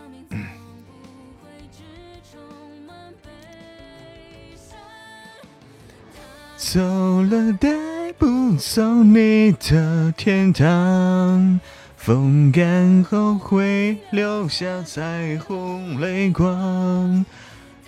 [6.57, 6.81] 走
[7.23, 11.61] 了带不走你的天堂。
[12.05, 17.25] 风干后会留下彩虹泪光，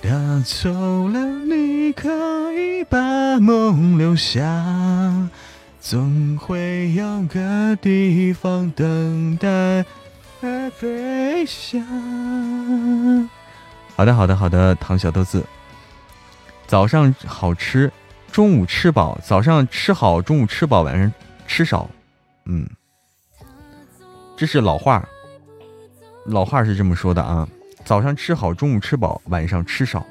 [0.01, 0.09] 带
[0.43, 0.71] 走
[1.09, 2.09] 了你可
[2.55, 2.99] 以把
[3.39, 4.41] 梦留下，
[5.79, 9.85] 总会有个地方等待
[10.71, 11.79] 飞翔。
[13.97, 15.45] 好的，好的，好的，唐小豆子。
[16.67, 17.93] 早上好吃，
[18.33, 21.12] 中午吃饱；早上吃好，中午吃饱，晚上
[21.47, 21.91] 吃少。
[22.47, 22.67] 嗯，
[24.37, 25.03] 这是老话，
[26.26, 27.49] 老话是这么说的啊。
[27.84, 30.05] 早上吃好，中午吃饱，晚上吃少。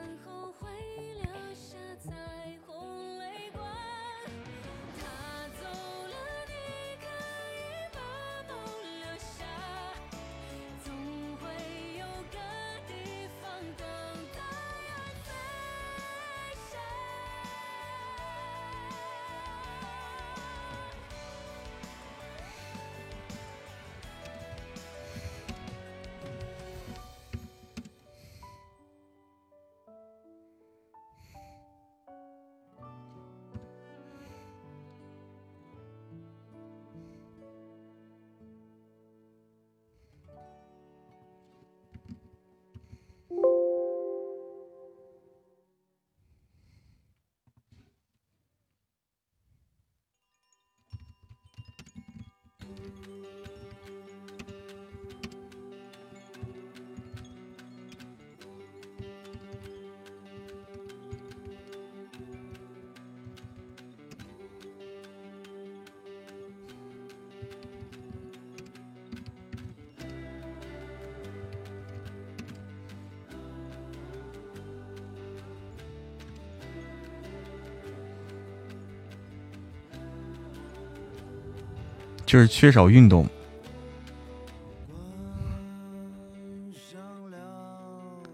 [82.36, 83.26] 就是缺少运动。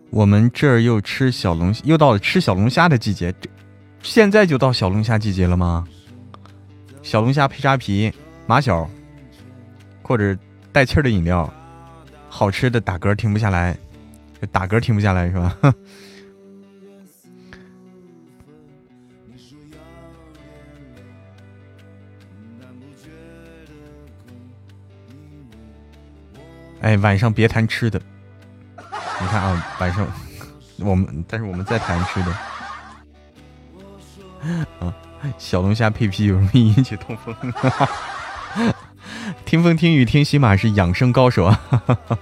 [0.09, 3.31] 我们这儿又吃小龙，又到了吃小龙虾的季节。
[4.01, 5.87] 现在就到小龙虾季节了吗？
[7.03, 8.11] 小龙虾配扎皮、
[8.47, 8.89] 马小，
[10.01, 10.35] 或者
[10.71, 11.47] 带气儿的饮料，
[12.27, 13.77] 好吃的打嗝停不下来，
[14.51, 15.55] 打嗝停不下来是吧？
[26.91, 28.01] 哎，晚上别谈吃的。
[28.77, 30.05] 你看啊，晚上
[30.79, 32.31] 我们，但是我们在谈吃的。
[34.81, 34.93] 啊，
[35.37, 37.33] 小龙虾配啤酒容易引起痛风。
[39.45, 41.61] 听风听雨听喜马是养生高手啊。
[41.69, 42.19] 哈哈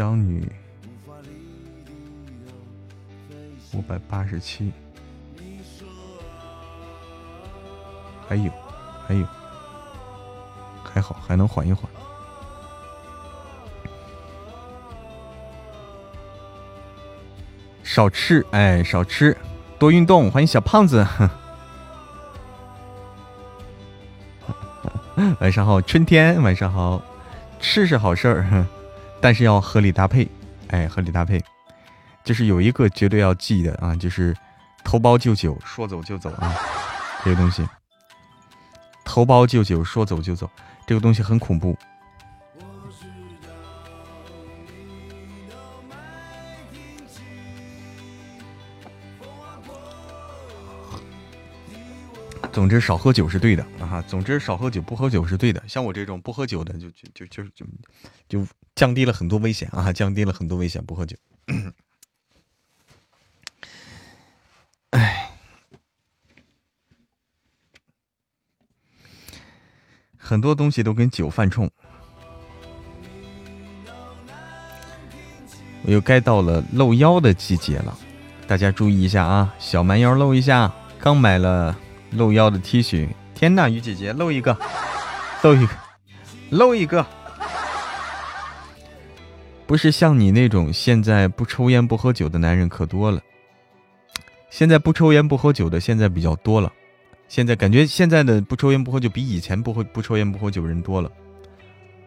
[0.00, 0.50] 长女
[3.74, 4.72] 五百八十七，
[8.26, 8.50] 还有，
[9.06, 9.26] 还有，
[10.82, 11.84] 还好，还能缓一缓。
[17.82, 19.36] 少吃，哎，少吃，
[19.78, 20.30] 多运动。
[20.30, 21.06] 欢迎小胖子，
[25.40, 27.02] 晚上好，春天，晚上好，
[27.60, 28.64] 吃是好事儿。
[29.20, 30.26] 但是要合理搭配，
[30.68, 31.42] 哎，合理搭配，
[32.24, 34.34] 就是有一个绝对要记的啊，就是
[34.82, 36.54] 头孢就酒，说走就走啊，
[37.22, 37.66] 这个东西，
[39.04, 40.50] 头孢就酒，说走就走，
[40.86, 41.76] 这个东西很恐怖。
[52.52, 54.02] 总之少喝酒是对的啊！
[54.08, 55.62] 总之少喝酒不喝酒是对的。
[55.68, 57.66] 像我这种不喝酒的，就就就就就
[58.28, 58.46] 就
[58.80, 59.92] 降低了很多危险啊！
[59.92, 61.14] 降低了很多危险，不喝酒。
[64.88, 65.30] 哎，
[70.16, 71.70] 很多东西都跟酒犯冲。
[75.82, 77.98] 我又该到了露腰的季节了，
[78.46, 79.54] 大家注意一下啊！
[79.58, 81.76] 小蛮腰露一下，刚买了。
[82.12, 84.58] 露腰的 T 恤，天呐，雨姐姐露一个，
[85.42, 85.76] 露一个，
[86.48, 87.06] 露一个，
[89.70, 93.22] 不是像你那种现在不抽烟不喝酒的男人可多了，
[94.50, 96.72] 现在不抽烟不喝酒的现在比较多了，
[97.28, 101.08] 现在感觉现在的不抽烟不喝酒比以前不喝不抽烟不喝酒人多了。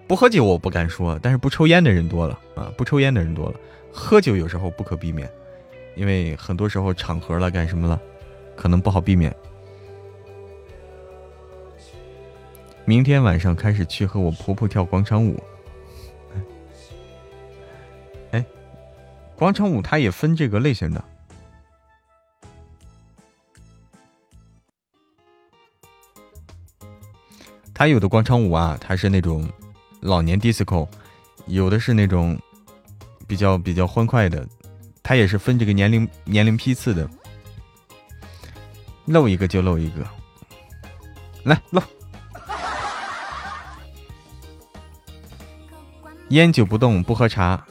[0.10, 2.70] 不喝酒我不敢说，但是不抽烟的人多了啊！
[2.76, 3.56] 不抽烟的人多了，
[3.94, 5.32] 喝酒有时候不可避免，
[5.96, 7.98] 因为很多时候场合了干什么了，
[8.58, 9.34] 可能不好避免。
[12.84, 15.42] 明天晚上开始去和我婆婆跳广场舞。
[19.36, 21.04] 广场舞它也分这个类型的，
[27.74, 29.48] 它有的广场舞啊，它是那种。
[30.06, 30.86] 老年 disco，
[31.48, 32.38] 有的是那种
[33.26, 34.46] 比较比较欢快的，
[35.02, 37.10] 它也是分这个年龄年龄批次的，
[39.06, 40.06] 露一个就露一个，
[41.44, 41.82] 来露，
[46.32, 47.66] 烟酒不动不喝茶，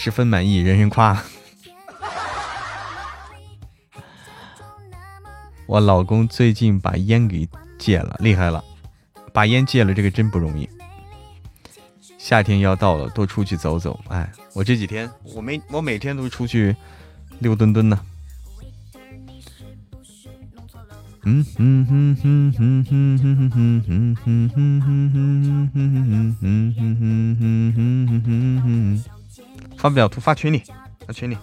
[0.00, 1.20] 十分满意，人人夸。
[5.66, 7.48] 我老公最近把烟给
[7.80, 8.62] 戒了，厉害了，
[9.32, 10.68] 把烟戒了，这个真不容易。
[12.16, 13.98] 夏天要到了，多出去走走。
[14.08, 16.76] 哎，我这几天我没我每天都出去
[17.40, 17.98] 溜墩墩呢。
[21.24, 25.74] 嗯哼哼哼哼哼哼哼哼哼哼哼哼
[27.74, 29.17] 哼哼哼
[29.78, 30.64] 发不了图发群里，
[31.06, 31.38] 发群里。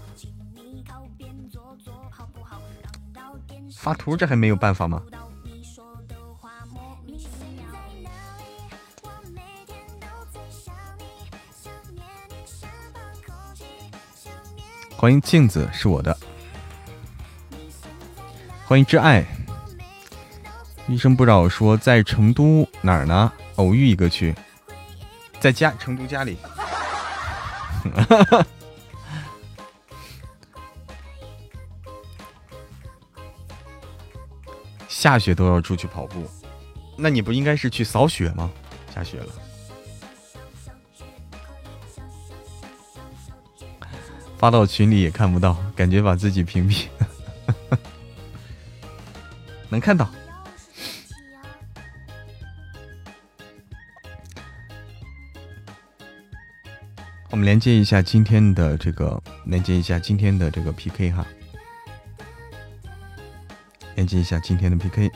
[3.72, 5.02] 发图这还没有办法吗？
[14.98, 16.18] 欢迎镜子是我的，
[18.66, 19.26] 欢迎挚爱。
[20.88, 23.32] 医生不扰说在成都哪儿呢？
[23.56, 24.36] 偶遇一个去，
[25.40, 26.38] 在家成都家里。
[27.92, 28.46] 哈 哈
[34.88, 36.28] 下雪都要出去跑步，
[36.98, 38.50] 那你不应该是去扫雪吗？
[38.94, 39.28] 下雪了。
[44.38, 46.86] 发到群里也看不到，感觉把自己屏蔽。
[49.70, 50.10] 能看到。
[57.32, 61.26] 我们连接一下今天的这个，连接一下今天的这个 PK 哈，
[63.96, 65.12] 连接一下今天的 PK。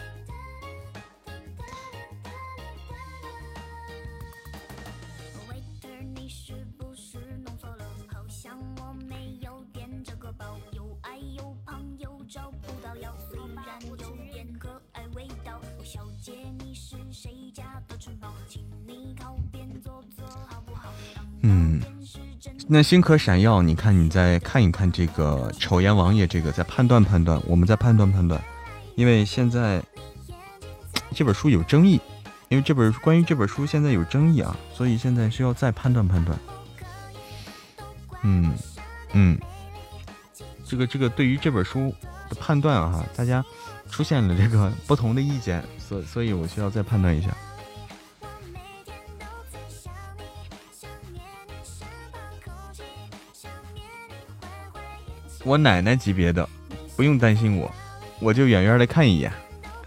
[22.84, 28.42] 星可闪耀，你看，你再看一看这个丑颜王爷，这个再判断判断，我们再判断判断，
[28.96, 29.82] 因为现在
[31.14, 32.00] 这本书有争议，
[32.48, 36.38] 因为这本关于这本书现在有争议啊，所以现在需要再判断判断。
[38.22, 38.54] 嗯
[39.14, 39.40] 嗯，
[40.66, 41.94] 这个这个对于这本书
[42.30, 43.44] 的判断啊，大家
[43.90, 47.30] 出现了这个不同的意见，所所以我需要再判断一下。
[55.44, 56.48] 我奶奶级别的，
[56.96, 57.72] 不用担心我，
[58.20, 59.32] 我就远远的看一眼，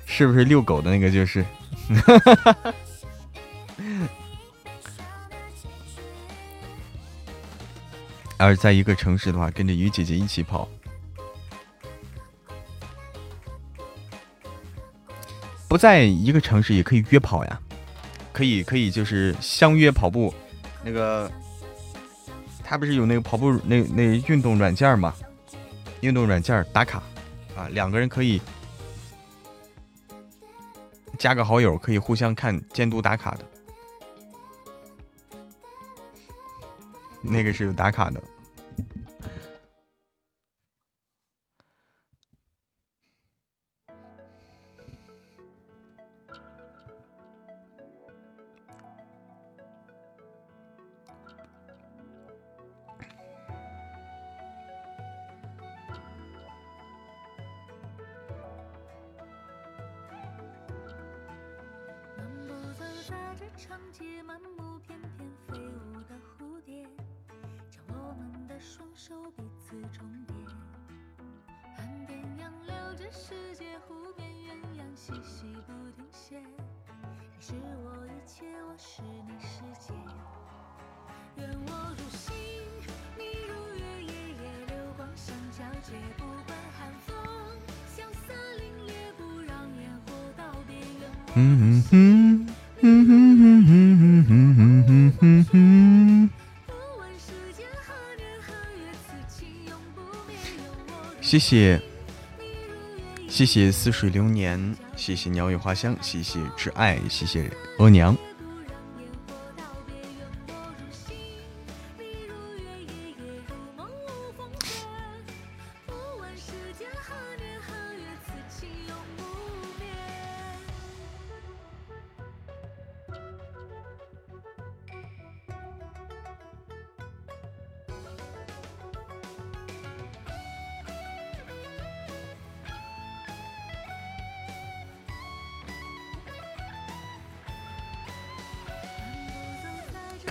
[0.07, 1.45] 是不是遛狗的那个就是。
[8.39, 10.69] 要是在一个城市的话，跟着鱼姐姐一起跑，
[15.69, 17.61] 不在一个城市也可以约跑呀，
[18.33, 20.35] 可以可以就是相约跑步，
[20.83, 21.31] 那个
[22.65, 25.15] 他不是有那个跑步那那运动软件吗？
[26.03, 27.03] 运动软件打卡，
[27.57, 28.43] 啊，两个人可以
[31.17, 33.45] 加个好友，可以互相看监督打卡的，
[37.23, 38.21] 那个是有打卡的。
[69.73, 70.37] 思重叠，
[71.79, 76.39] 岸边杨柳，这世界湖边鸳鸯嬉戏不停歇。
[77.17, 79.95] 你是我一切，我是你世界。
[81.37, 82.35] 愿我如星，
[83.17, 85.95] 你如月，夜夜流光相皎洁。
[86.19, 87.17] 不管寒风，
[87.87, 89.51] 萧瑟凛冽，不让
[89.81, 90.77] 烟火道别。
[101.33, 101.81] 谢谢，
[103.27, 108.15] 谢谢似水流年，谢谢鸟语花香，谢谢挚爱，谢谢额娘。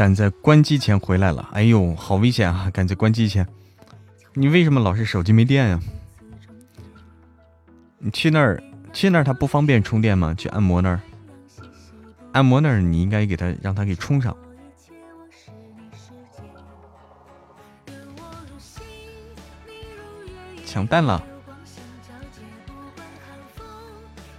[0.02, 2.72] 赶在关机前回来了，哎呦，好危险啊！
[2.74, 3.48] 赶在关机前，
[4.34, 5.80] 你为什么老是手机没电呀？
[8.00, 10.34] 你去那儿，去那儿他不方便充电吗？
[10.34, 11.00] 去按摩那儿，
[12.32, 14.36] 按摩那儿你应该给他让他给充上。
[20.66, 21.24] 抢蛋了。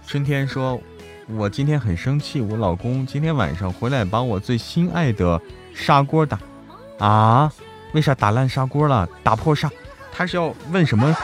[0.05, 0.83] 春天说。
[1.29, 5.41] 我今天很生气，我老公今天晚上回来把我最心爱的
[5.73, 6.37] 砂锅打
[6.99, 7.51] 啊！
[7.93, 9.07] 为啥打烂砂锅了？
[9.23, 9.71] 打破砂，
[10.11, 11.15] 他是要问什么？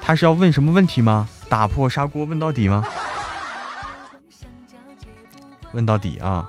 [0.00, 1.28] 他是要问什么问题吗？
[1.48, 2.84] 打破砂锅问到底吗？
[5.72, 6.48] 问到底啊！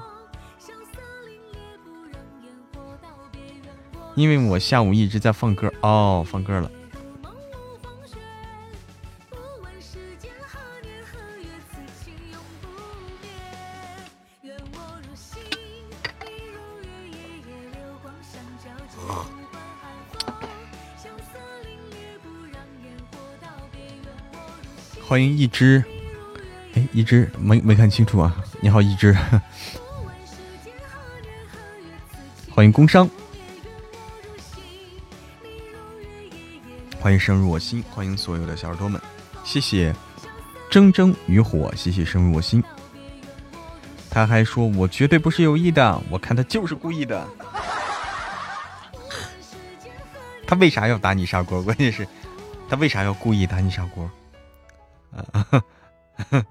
[4.16, 6.72] 因为我下午一直在放歌哦，放歌了。
[25.08, 25.82] 欢迎一只，
[26.74, 28.44] 哎，一只没没看清楚啊！
[28.60, 29.16] 你好，一只，
[32.52, 33.10] 欢迎工商，
[37.00, 39.02] 欢迎生入我心，欢迎所有的小耳朵们，
[39.46, 39.96] 谢谢
[40.70, 42.62] 铮铮与火，谢谢生入我心。
[44.10, 47.26] 他还说我绝对不是有意的，我看他就是故意的。
[50.46, 51.64] 他为啥要打你砂锅？
[51.64, 52.06] 关键是，
[52.68, 54.12] 他为啥要故意打你砂锅？
[55.24, 55.62] 哈
[56.30, 56.46] 哈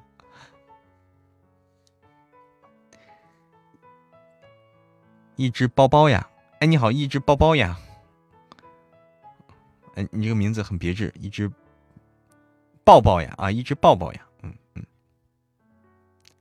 [5.37, 6.29] 一只包包呀！
[6.61, 7.79] 哎，你好，一只包包呀！
[9.95, 11.51] 哎，你这个名字很别致，一只
[12.85, 13.35] 抱抱呀！
[13.37, 14.27] 啊，一只抱抱呀！
[14.43, 14.87] 嗯嗯，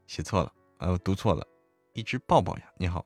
[0.07, 1.45] 写错了，呃，读错了，
[1.91, 2.63] 一只抱抱呀！
[2.78, 3.05] 你好。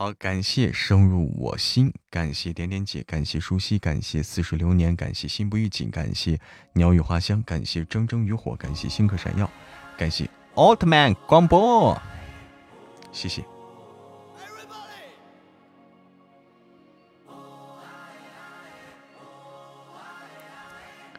[0.00, 6.40] 好，感谢深入我心，感谢点点姐，感谢舒西，感谢似水流年，感谢心不预警，感谢
[6.72, 9.50] 鸟语花香，感谢铮铮与火，感谢星河闪耀，
[9.98, 12.00] 感谢奥特曼广播，
[13.12, 13.44] 谢谢。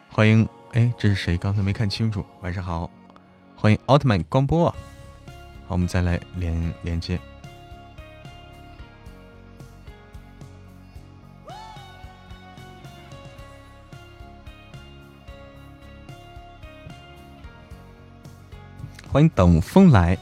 [0.09, 1.37] 欢迎，哎，这是谁？
[1.37, 2.25] 刚才没看清楚。
[2.41, 2.89] 晚上好，
[3.55, 4.71] 欢迎奥特曼光波。
[4.71, 4.75] 好，
[5.67, 7.19] 我们再来连连接。
[19.11, 20.17] 欢迎等风来，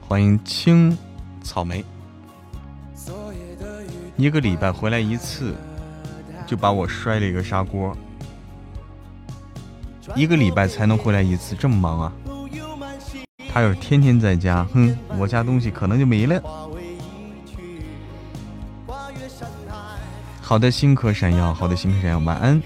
[0.00, 0.96] 欢迎青
[1.42, 1.84] 草莓。
[4.16, 5.54] 一个礼拜回来一次，
[6.46, 7.94] 就把我摔了一个砂锅。
[10.14, 12.12] 一个礼拜才能回来一次，这么忙啊？
[13.52, 16.42] 他要是天天在家，哼，我家东西可能就没了。
[20.48, 22.62] 好的，星河闪耀，好的，星河闪耀，晚安。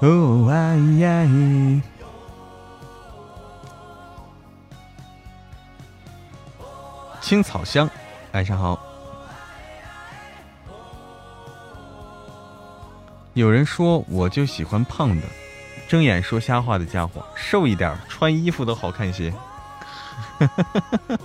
[0.00, 1.26] 哦哎呀！
[7.22, 7.88] 青草香，
[8.32, 8.78] 晚上好。
[13.32, 15.26] 有人说我就喜欢胖的，
[15.88, 19.32] 睁眼说瞎话的家伙，瘦一点，穿衣服都好看些。
[20.38, 21.18] 哈哈哈哈哈！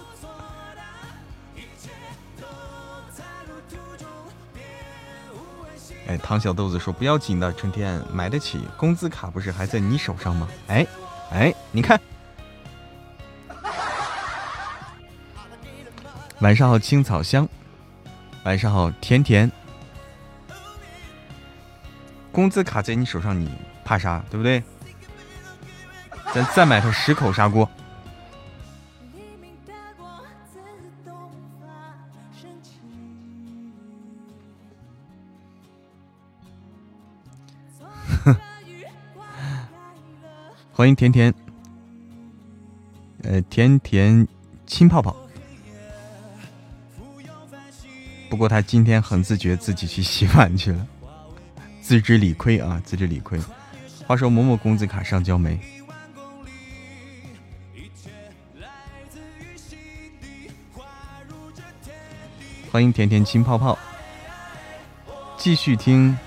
[6.07, 10.47] 哎，唐小豆子说不要紧的，春天买得起，工资卡不是还在你手上吗？
[10.67, 10.85] 哎
[11.31, 11.99] 哎，你看，
[16.41, 17.49] 晚上好，青草香，
[18.43, 19.51] 晚上好，甜甜，
[22.31, 23.49] 工资卡在你手上，你
[23.83, 24.23] 怕啥？
[24.29, 24.61] 对不对？
[26.35, 27.67] 咱再买套十口砂锅。
[40.77, 41.33] 欢迎甜甜，
[43.23, 44.27] 呃，甜甜
[44.67, 45.15] 亲泡泡。
[48.29, 50.85] 不过他今天很自觉，自己去洗碗去了，
[51.79, 53.39] 自知理亏啊，自知理亏。
[54.05, 55.57] 话说，某某工资卡上交没？
[62.69, 63.79] 欢迎甜甜亲泡泡，
[65.37, 66.17] 继续听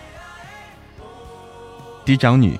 [2.06, 2.58] 嫡长女。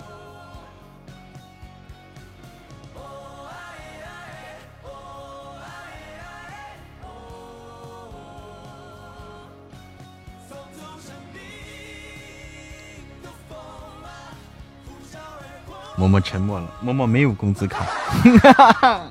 [15.99, 17.84] 默默沉默了，默默没有工资卡。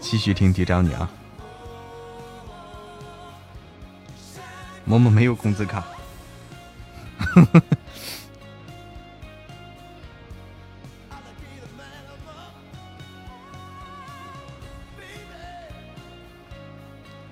[0.00, 1.06] 继续听嫡长女啊，
[4.86, 5.84] 默默没有工资卡。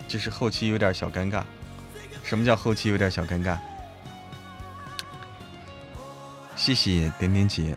[0.06, 1.42] 就是后期有点小尴尬。
[2.22, 3.56] 什么叫后期有点小尴尬？
[6.64, 7.76] 谢谢点点姐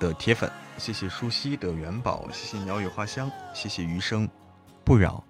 [0.00, 4.26] 的铁粉，谢谢舒西的元宝，谢谢鸟语花香，谢谢余生
[4.84, 5.22] 不扰，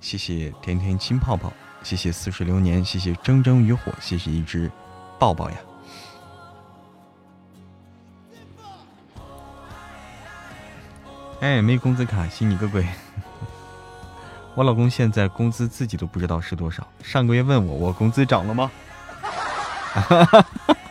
[0.00, 1.52] 谢谢甜甜亲泡泡，
[1.82, 4.70] 谢谢似水流年，谢谢铮铮渔火，谢谢一只
[5.18, 5.56] 抱抱呀！
[11.40, 12.86] 哎，没工资卡，信你个鬼！
[14.54, 18.70] 我老公现在工资自己都不知道是多少，上个月问我，我工资涨了吗
[19.92, 20.46] 哈哈哈？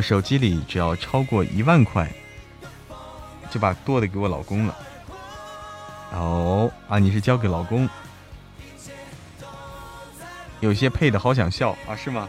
[0.00, 2.10] 手机里只要超过一万块，
[3.50, 4.76] 就把多的给我老公了。
[6.12, 7.88] 哦啊，你是交给老公？
[10.60, 12.28] 有些配的好想笑啊，是吗？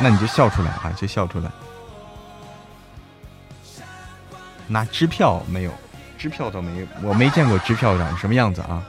[0.00, 1.50] 那你就笑出来啊，就笑出来。
[4.66, 5.72] 拿支票没有？
[6.18, 8.82] 支票倒没有，我没见过支票长什么样子啊。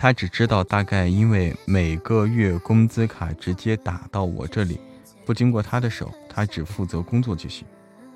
[0.00, 4.80] 他只知道大概，因为每个月工资卡直接打到我这里，
[5.26, 7.66] 不经过他的手，他只负责工作就行。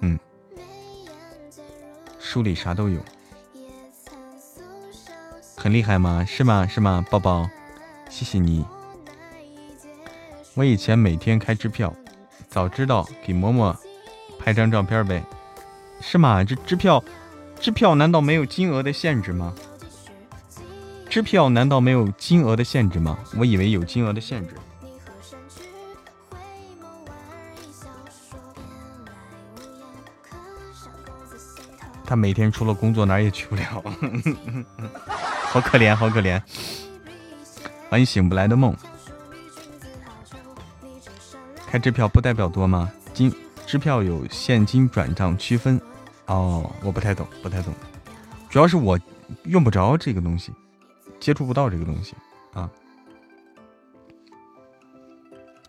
[0.01, 0.19] 嗯，
[2.19, 2.99] 书里啥都有，
[5.55, 6.25] 很厉害吗？
[6.27, 6.67] 是吗？
[6.67, 7.05] 是吗？
[7.11, 7.47] 抱抱，
[8.09, 8.65] 谢谢你。
[10.55, 11.95] 我以前每天开支票，
[12.49, 13.77] 早知道给嬷嬷
[14.39, 15.23] 拍张照片呗。
[16.01, 16.43] 是吗？
[16.43, 17.05] 这支票，
[17.61, 19.55] 支票难道没有金额的限制吗？
[21.15, 23.17] 支票难道没有金额的限制吗？
[23.37, 24.57] 我以为有金额的限制。
[32.05, 33.81] 他每天除了工作哪儿也去不了，
[35.53, 36.43] 好可怜，好可怜。
[37.89, 38.75] 欢迎醒不来的梦。
[41.69, 42.91] 开支票不代表多吗？
[43.13, 43.33] 金
[43.65, 45.81] 支票有现金转账区分。
[46.27, 47.73] 哦，我不太懂，不太懂。
[48.51, 48.99] 主要是我
[49.45, 50.53] 用不着这个东西。
[51.25, 52.15] 接触不到这个东西
[52.53, 52.71] 啊，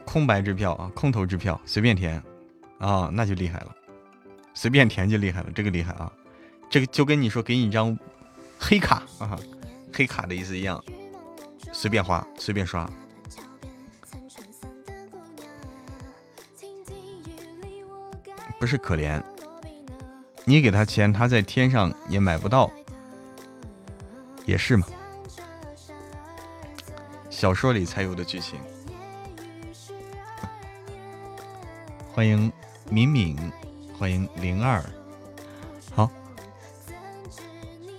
[0.04, 2.22] 空白支票啊，空头支票随便填
[2.78, 3.74] 啊，那就厉害了，
[4.54, 6.12] 随便填就厉害了，这个厉害啊，
[6.70, 7.98] 这个就跟你说给你一张
[8.60, 9.40] 黑卡啊，
[9.94, 10.84] 黑卡的意思一样，
[11.72, 12.86] 随便花随便刷，
[18.60, 19.24] 不是可怜，
[20.44, 22.70] 你给他钱，他在天上也买不到，
[24.46, 24.86] 也是嘛。
[27.36, 28.58] 小说里才有的剧情。
[32.14, 32.50] 欢迎
[32.90, 33.36] 敏敏，
[34.00, 34.82] 欢迎灵儿，
[35.94, 36.10] 好，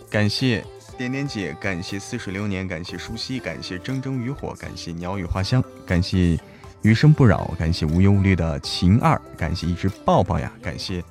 [0.09, 0.65] 感谢
[0.97, 6.41] 点点姐，感谢似水流年，感谢舒西，感谢铮铮渔火，感谢鸟语花香，感谢
[6.81, 11.05] 余生不扰，感谢无忧无虑的晴儿，感谢一只抱抱呀，感谢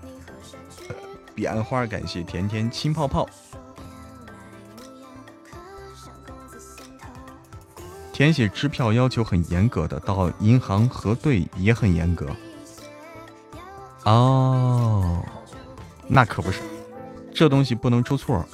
[1.35, 3.29] 彼岸花，感谢甜甜亲泡泡。
[8.15, 12.25] 填写支票要求很严格的，到银行核对也很严格。
[14.05, 15.21] 哦，
[16.07, 16.61] 那可不是，
[17.33, 18.47] 这东西不能出错。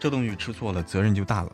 [0.00, 1.52] 这东西出错了，责任就大了。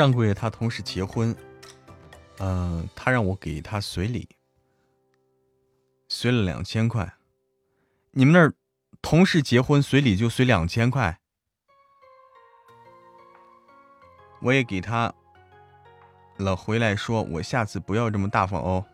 [0.00, 1.36] 上个月他同事结婚，
[2.38, 4.26] 嗯，他让我给他随礼，
[6.08, 7.18] 随了两千块。
[8.12, 8.54] 你们那儿
[9.02, 11.20] 同事结婚随礼就随两千块？
[14.40, 15.12] 我也给他
[16.38, 18.86] 了，回来说我下次不要这么大方哦。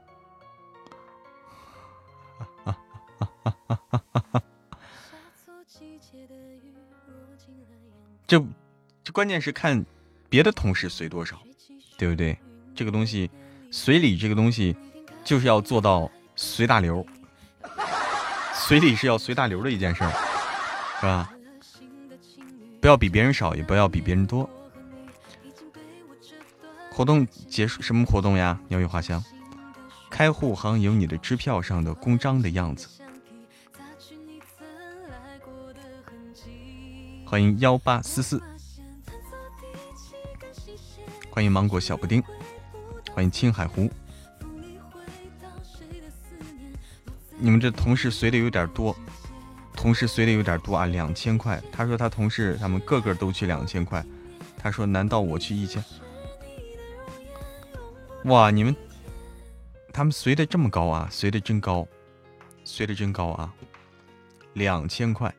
[8.26, 8.44] 这
[9.04, 9.86] 这关键是看。
[10.36, 11.40] 别的同事随多少，
[11.96, 12.36] 对不对？
[12.74, 13.30] 这个东西，
[13.70, 14.76] 随礼这个东西，
[15.24, 17.06] 就是要做到随大流。
[18.52, 20.10] 随礼是要随大流的一件事儿，
[21.00, 21.32] 是吧？
[22.82, 24.46] 不要比别人少，也不要比别人多。
[26.92, 28.60] 活动结束，什么活动呀？
[28.68, 29.24] 鸟语花香，
[30.10, 32.86] 开户行有你的支票上的公章的样子。
[37.24, 38.38] 欢迎幺八四四。
[41.36, 42.24] 欢迎芒果小布丁，
[43.12, 43.90] 欢迎青海湖。
[47.36, 48.96] 你们这同事随的有点多，
[49.74, 51.62] 同事随的有点多啊，两千块。
[51.70, 54.02] 他说他同事他们个个都去两千块，
[54.56, 55.84] 他说难道我去一千？
[58.24, 58.74] 哇，你们
[59.92, 61.86] 他们随的这么高啊，随的真高，
[62.64, 63.52] 随的真高啊，
[64.54, 65.30] 两千块。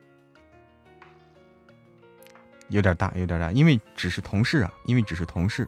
[2.69, 5.67] 有点大，有点大，因为只是同事啊，因为只是同事。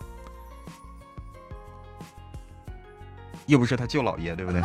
[3.49, 4.61] 又不是他舅老爷，对不对？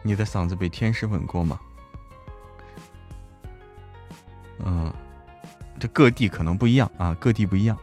[0.02, 1.60] 你的嗓子被天使吻过吗？
[4.66, 4.92] 嗯，
[5.78, 7.78] 这各地可能不一样啊，各地不一样。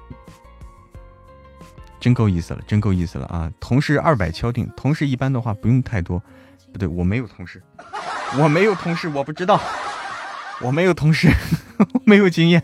[2.00, 3.52] 真够意思了，真够意思了啊！
[3.60, 6.22] 同事二百敲定，同事一般的话不用太多。
[6.72, 7.62] 不对，我没有同事，
[8.38, 9.60] 我没有同事，我不知道，
[10.60, 11.28] 我没有同事，
[12.06, 12.62] 没有经验。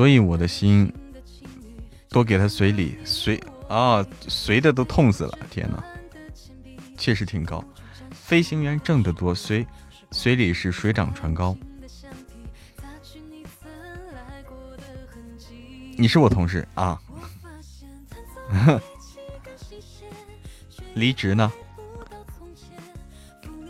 [0.00, 0.90] 所以我的心
[2.08, 5.84] 多给他随礼随啊随的都痛死了，天哪，
[6.96, 7.62] 确实挺高。
[8.10, 9.66] 飞行员挣得多，随
[10.10, 11.54] 随礼是水涨船高。
[15.98, 16.98] 你是我同事啊？
[20.94, 21.52] 离职呢？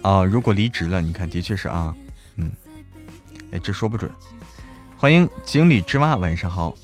[0.03, 1.93] 啊，如果离职了，你看的确是啊，
[2.37, 2.53] 嗯，
[3.51, 4.09] 哎，这说不准。
[5.01, 6.77] 欢迎经理之蛙，晚上好。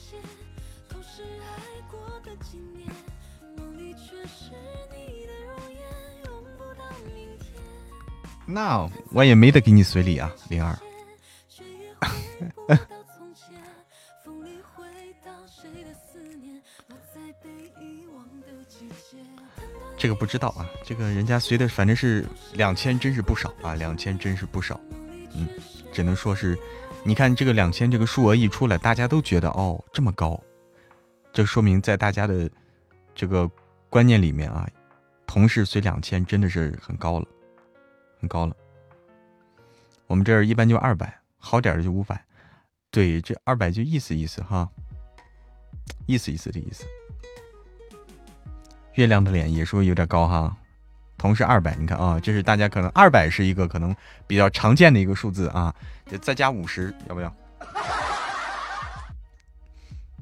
[8.47, 10.78] 那我也没得给你随礼啊，灵儿。
[19.98, 22.24] 这个不知道啊，这个人家随的反正是
[22.55, 24.80] 两千，真是不少啊，两千真是不少。
[25.34, 25.47] 嗯，
[25.93, 26.59] 只能说是。
[27.06, 30.42] 你看这个两千这个数额一出来，大家都觉得哦这么高，
[31.32, 32.50] 这说明在大家的
[33.14, 33.48] 这个
[33.88, 34.68] 观念里面啊，
[35.24, 37.26] 同事随两千真的是很高了，
[38.20, 38.56] 很高了。
[40.08, 42.20] 我们这儿一般就二百，好点的就五百，
[42.90, 44.68] 对，这二百就意思意思哈，
[46.06, 46.84] 意思意思的意思。
[48.94, 50.56] 月亮的脸也说有点高哈。
[51.18, 53.94] 同事二百，你看啊，这是大家可能二百是一个可能
[54.26, 55.74] 比较常见的一个数字啊，
[56.06, 57.34] 得再加五十，要不要？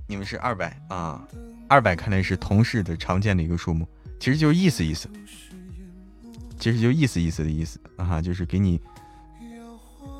[0.06, 1.26] 你们是二百啊，
[1.68, 3.88] 二百看来是同事的常见的一个数目，
[4.20, 5.08] 其实就是意思意思，
[6.58, 8.80] 其实就意思意思的意思啊，就是给你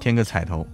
[0.00, 0.66] 添个彩头。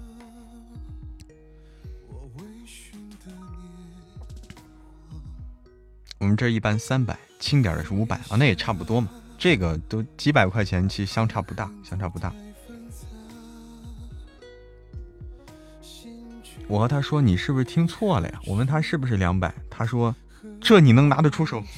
[6.19, 9.09] 我们这一般三百，轻点的是五百啊，那也差不多嘛。
[9.39, 12.33] 这个都几百块钱，其实相差不大，相差不大。
[16.71, 20.15] 我和他说：“你是不是听错了呀？”我问他是不是两百，他说
[20.63, 21.61] ：“这你能拿得出手？”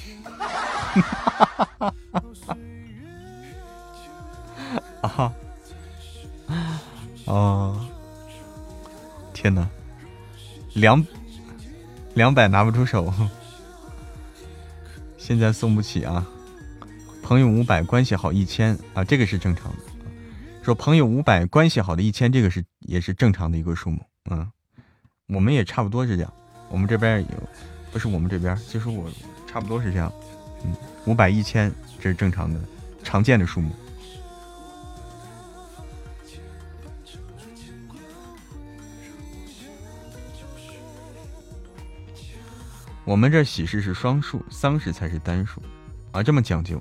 [5.01, 5.33] 啊！
[7.25, 7.81] 哦！
[9.33, 9.67] 天哪，
[10.75, 11.03] 两
[12.13, 13.11] 两百拿不出手，
[15.17, 16.27] 现在送不起啊！
[17.23, 19.79] 朋友五百，关系好一千啊，这个是正常的。
[20.63, 24.05] 说朋友五百，关系好的一千，这个是也是正常的一个数目。
[24.31, 24.47] 嗯，
[25.33, 26.33] 我们也差不多是这样。
[26.69, 27.29] 我们这边有，
[27.91, 29.11] 不是我们这边，就是我
[29.47, 30.13] 差不多是这样。
[30.65, 30.75] 嗯，
[31.07, 32.61] 五百一千，这是正常的、
[33.03, 33.75] 常见的数目。
[43.05, 45.61] 我们这喜事是双数，丧事才是单数，
[46.13, 46.81] 啊，这么讲究。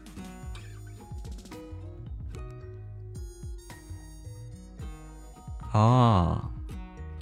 [5.72, 6.40] 哦，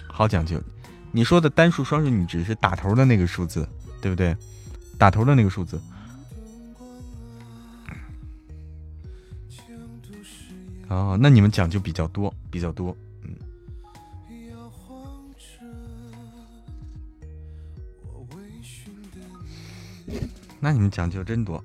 [0.07, 0.61] 好讲究。
[1.11, 3.67] 你说的单数、双数，你只是打头的那个数字，
[4.01, 4.35] 对不对？
[4.97, 5.81] 打头的那个数字。
[10.87, 12.95] 哦，那你们讲究比较多，比较多。
[13.23, 13.35] 嗯
[20.61, 21.63] 那你们讲究真多，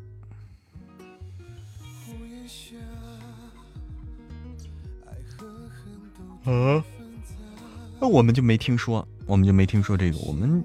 [6.44, 6.84] 啊？
[8.00, 10.62] 那我们就没听说，我们就没听说这个，我们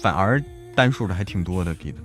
[0.00, 0.42] 反而
[0.74, 1.98] 单数的还挺多的给的。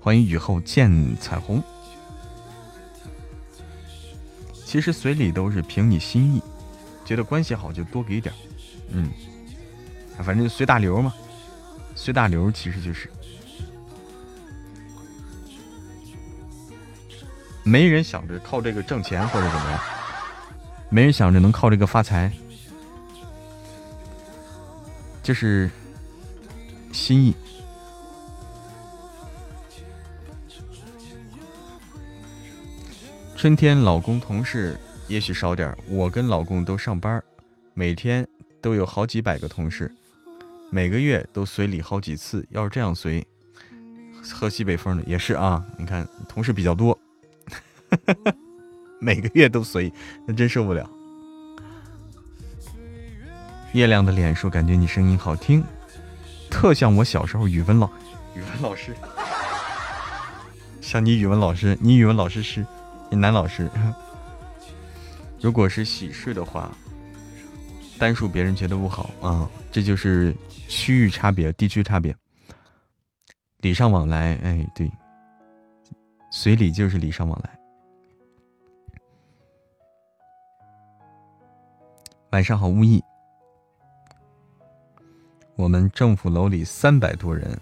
[0.00, 1.62] 欢迎雨后见彩虹。
[4.64, 6.42] 其实随礼都是凭你心意，
[7.04, 8.34] 觉得关系好就多给点
[8.90, 9.10] 嗯。
[10.22, 11.14] 反正随大流嘛，
[11.94, 13.08] 随大流其实就是
[17.62, 19.80] 没人想着靠这个挣钱或者怎么样，
[20.90, 22.32] 没人想着能靠这个发财，
[25.22, 25.70] 就是
[26.92, 27.34] 心意。
[33.36, 37.22] 春天，老公同事也许少点我跟老公都上班，
[37.74, 38.26] 每天
[38.60, 39.94] 都有好几百个同事。
[40.70, 43.24] 每个月都随礼好几次，要是这样随，
[44.32, 45.64] 喝西北风的也是啊。
[45.78, 46.98] 你看同事比较多，
[49.00, 49.92] 每个月都随，
[50.26, 50.88] 那真受不了。
[53.72, 55.64] 月亮的脸说：“感觉你声音好听，
[56.50, 57.88] 特像我小时候语文老
[58.34, 58.94] 语文老师，
[60.80, 62.66] 像你语文老师，你语文老师是
[63.10, 63.70] 男老师。
[65.40, 66.70] 如果是喜事的话，
[67.98, 70.34] 单数别人觉得不好啊，这就是。”
[70.70, 72.14] 区域差别，地区差别，
[73.62, 74.92] 礼尚往来，哎，对，
[76.30, 77.57] 随礼就是礼尚往来。
[82.30, 83.02] 晚上好，无意。
[85.56, 87.58] 我们政府楼里三百多人，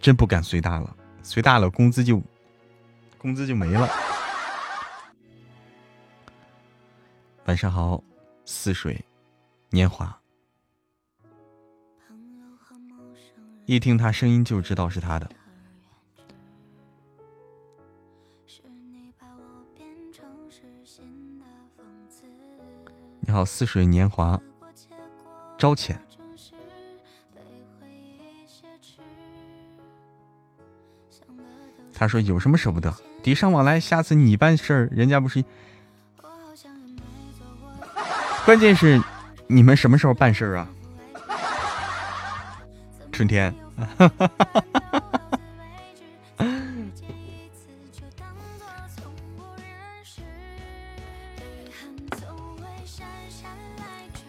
[0.00, 2.20] 真不敢随大了，随大了工资就
[3.16, 3.88] 工资就没了。
[7.44, 8.02] 晚上好，
[8.44, 9.02] 似水
[9.70, 10.20] 年华。
[13.66, 15.30] 一听他声音就知道是他的。
[23.28, 24.40] 你好，似水年华，
[25.58, 26.00] 朝浅。
[31.92, 32.94] 他说有什么舍不得？
[33.24, 35.44] 礼尚往来，下次你办事儿，人家不是？
[38.44, 39.02] 关键是
[39.48, 40.68] 你们什么时候办事儿啊？
[43.10, 44.64] 春天，哈哈哈哈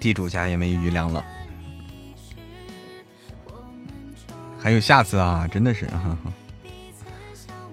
[0.08, 1.22] 地主家也没余粮了，
[4.58, 5.46] 还有下次啊！
[5.52, 5.86] 真的是，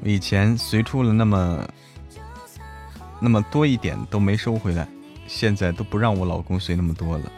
[0.02, 1.64] 我以前随出了那么
[3.20, 4.88] 那么多一点都没收回来，
[5.28, 7.32] 现在都不让我老公随那么多了，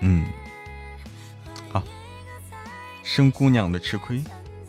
[0.00, 0.26] 嗯。
[1.72, 1.82] 好
[3.02, 4.22] 生姑娘的吃亏，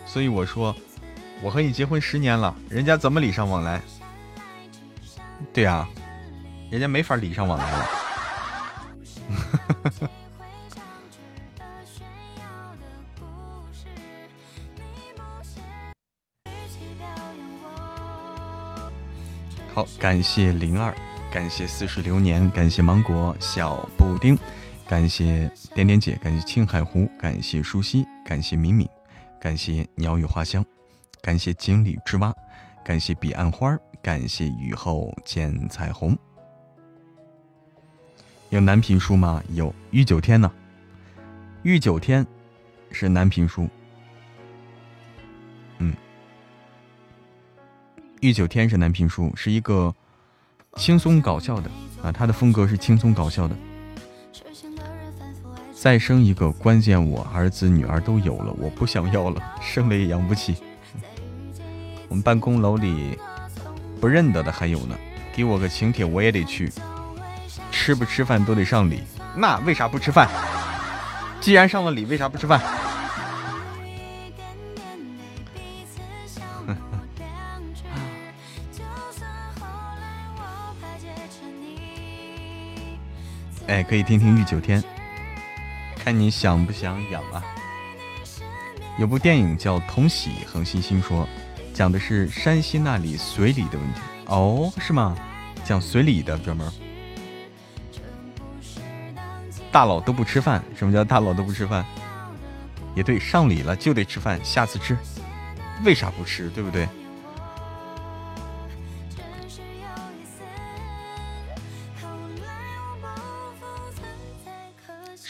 [0.05, 0.73] 所以我说，
[1.41, 3.81] 我和你结婚十年了，人家怎么礼尚往来？
[5.51, 5.85] 对呀，
[6.71, 8.05] 人家没法礼尚往来了。
[20.06, 20.94] 感谢灵儿，
[21.32, 24.38] 感谢似水流年，感谢芒果小布丁。
[24.88, 28.88] 感谢点点姐，感谢青海湖，感谢舒西，感谢敏敏，
[29.41, 30.64] 感谢鸟语花香，
[31.23, 32.32] 感谢井里之蛙，
[32.84, 36.15] 感谢彼岸花，感谢雨后见彩虹。
[38.52, 39.41] 有男评书吗？
[39.53, 40.52] 有玉九天呢。
[41.64, 42.23] 玉九天
[42.91, 43.68] 是男评书。
[48.21, 49.93] 御九天是男评书，是一个
[50.77, 51.69] 轻松搞笑的
[52.01, 53.55] 啊，他的风格是轻松搞笑的。
[55.73, 60.55] 再生一个，关键我儿子女儿都有了，我不想要了，生了也养不起。
[62.07, 63.17] 我们办公楼里
[63.99, 64.97] 不认得的还有呢，
[65.33, 66.71] 给我个请帖我也得去。
[67.71, 69.01] 吃不吃饭都得上礼，
[69.35, 70.29] 那为啥不吃饭？
[71.41, 72.59] 既然上了礼，为啥不吃饭？
[83.67, 84.79] 哎，可以听听《玉九天》，
[85.97, 87.43] 看你想不想养啊？
[88.99, 91.27] 有部电影叫《同喜》，恒星星说，
[91.73, 94.01] 讲的是山西那里随礼的问题。
[94.27, 95.17] 哦，是吗？
[95.63, 96.71] 讲随礼的专门。
[99.71, 101.83] 大佬都不吃饭，什么叫大佬都不吃饭？
[102.95, 104.95] 也对，上礼了就得吃饭，下次吃。
[105.83, 106.49] 为啥不吃？
[106.51, 106.87] 对不对？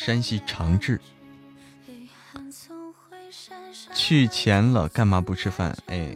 [0.06, 1.02] 山西长治，
[3.92, 5.76] 去钱了干嘛不吃饭？
[5.88, 6.16] 哎，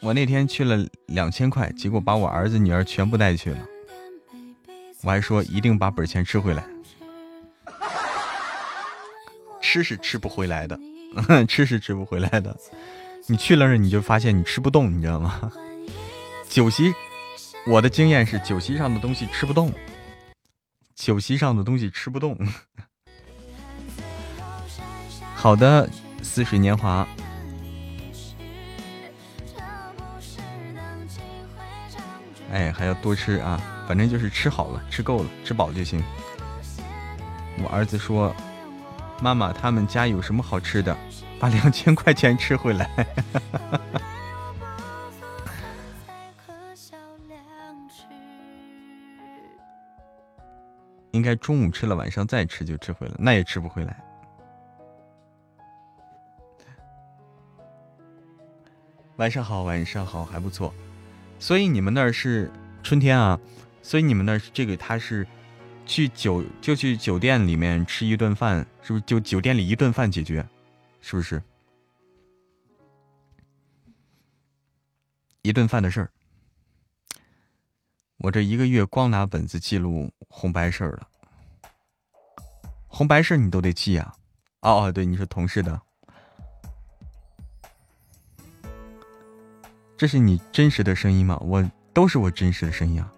[0.00, 3.58] 我那天去了两千块，结果把我儿子女儿全部带去了。
[5.02, 6.64] 我还说一定把本钱吃回来。
[9.60, 10.78] 吃是吃不回来的，
[11.48, 12.56] 吃是吃不回来的。
[13.26, 15.50] 你去了那你就发现你吃不动，你知道吗？
[16.48, 16.94] 酒席，
[17.66, 19.72] 我的经验是酒席上的东西吃不动，
[20.94, 22.38] 酒席上的东西吃不动。
[25.36, 25.88] 好的，
[26.22, 27.06] 似水年华。
[32.50, 36.02] 哎，还要多吃啊，反正就是吃好了，吃够了，吃饱就行。
[37.62, 38.34] 我儿子说。
[39.18, 40.94] 妈妈，他们家有什么好吃的？
[41.40, 42.90] 把两千块钱吃回来。
[51.12, 53.96] 应该中午吃了，晚上再吃就吃回来，那也吃不回来。
[59.16, 60.72] 晚上好，晚上好，还不错。
[61.38, 62.50] 所以你们那儿是
[62.82, 63.38] 春天啊？
[63.82, 65.26] 所以你们那儿这个他是？
[65.88, 70.44] 去酒就去酒店里面吃一顿饭，是不是就酒店里一顿饭解决？
[71.00, 71.40] 是不是
[75.42, 76.10] 一顿饭的事儿？
[78.16, 81.08] 我这一个月光拿本子记录红白事儿了，
[82.88, 84.12] 红白事儿你都得记啊！
[84.62, 85.80] 哦哦，对，你是同事的，
[89.96, 91.38] 这是你真实的声音吗？
[91.42, 91.64] 我
[91.94, 93.10] 都是我真实的声音啊，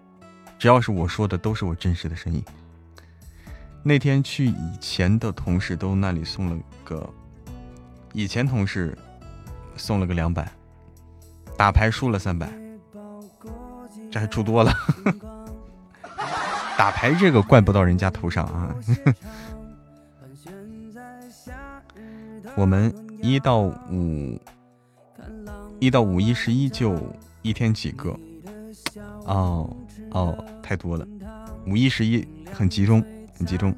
[0.57, 2.41] 只要是我说的都是我真实的声音。
[3.83, 7.07] 那天去以前的同事都那里送了个，
[8.13, 8.97] 以前同事
[9.75, 10.49] 送了个两百，
[11.57, 12.49] 打牌输了三百，
[14.09, 14.71] 这还出多了。
[16.77, 18.73] 打牌这个怪不到人家头上啊。
[22.55, 24.39] 我们一到五，
[25.79, 26.97] 一到五一十一就
[27.41, 28.09] 一天几个，
[29.25, 29.75] 哦
[30.11, 31.07] 哦，太多了，
[31.65, 33.03] 五一十一很集中。
[33.37, 33.73] 很集中。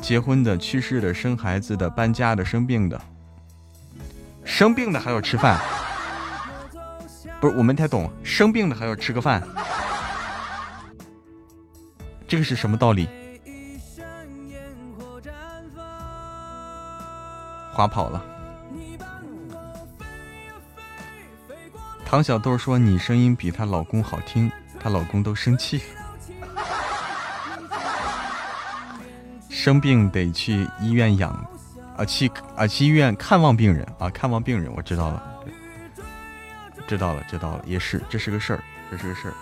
[0.00, 2.98] 结婚的、去世的、生孩子的、搬家的、生病的，
[4.42, 5.60] 生病的还要吃饭？
[7.38, 9.46] 不是我没太懂，生病的还要吃个饭，
[12.26, 13.06] 这个是什么道理？
[17.72, 18.22] 划跑了。
[22.04, 25.80] 唐小豆说：“你声音比她老公好听，她老公都生气。
[29.48, 31.30] 生病得去医院养，
[31.96, 35.22] 啊去啊去医院看望病人啊看望病人，我知道了，
[36.86, 39.34] 知道了知道了，也是这是个事儿，这是个事儿。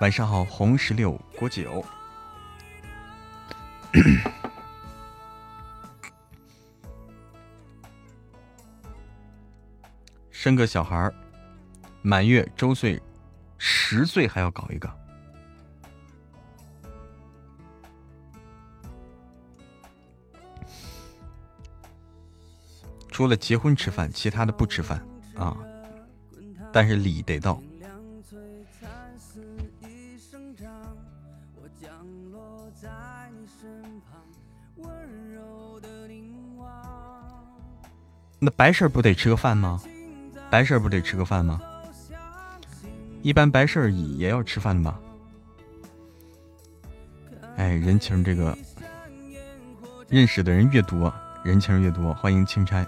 [0.00, 1.84] 晚上好，红石榴果酒。”
[10.30, 11.14] 生个小孩儿，
[12.02, 13.00] 满月、周岁、
[13.58, 14.92] 十岁还要搞一个。
[23.10, 25.02] 除了结婚吃饭，其他的不吃饭
[25.34, 25.56] 啊。
[26.70, 27.62] 但是礼得到。
[38.46, 39.82] 那白事儿不得吃个饭吗？
[40.48, 41.60] 白事儿不得吃个饭吗？
[43.20, 45.00] 一般白事儿也要吃饭的吧？
[47.56, 48.56] 哎，人情这个，
[50.08, 51.12] 认识的人越多，
[51.42, 52.14] 人情越多。
[52.14, 52.86] 欢迎钦差。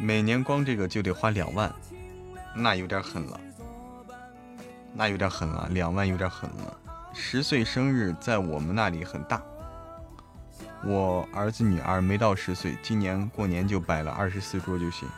[0.00, 1.72] 每年光这个就得花两万，
[2.56, 3.40] 那有点狠了，
[4.92, 6.76] 那有点狠了，两万有点狠了。
[7.14, 9.40] 十岁生日在我们那里很大，
[10.84, 15.08] 我儿子女儿没到十岁，今年过年就摆了二十四桌就行。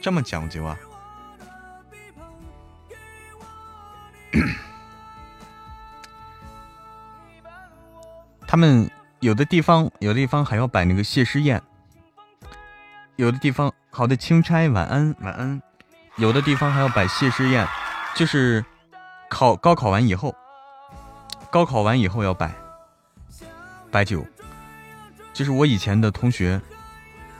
[0.00, 0.76] 这么讲究啊？
[8.46, 8.90] 他们
[9.20, 11.62] 有的地方，有的地方还要摆那个谢师宴，
[13.16, 15.62] 有的地方，好的，钦差晚安晚安，
[16.16, 17.66] 有的地方还要摆谢师宴，
[18.14, 18.64] 就是
[19.28, 20.34] 考高考完以后，
[21.50, 22.54] 高考完以后要摆
[23.90, 24.24] 摆酒，
[25.32, 26.60] 就是我以前的同学，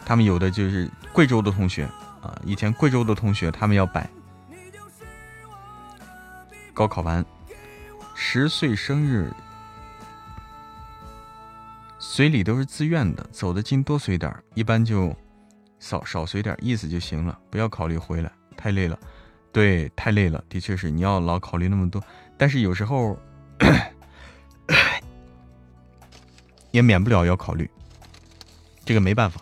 [0.05, 1.89] 他们有的就是贵州的同学。
[2.21, 4.09] 啊，以前贵州的同学他们要摆
[6.73, 7.23] 高考完
[8.15, 9.31] 十岁生日，
[11.99, 15.15] 随礼都是自愿的，走得近多随点一般就
[15.79, 18.99] 少少随点意思就行了，不要考虑回来太累了。
[19.55, 22.03] 对，太累了，的确是你要老考虑那么多，
[22.37, 23.17] 但是有时候
[26.73, 27.71] 也免不了要考虑，
[28.85, 29.41] 这个没办法。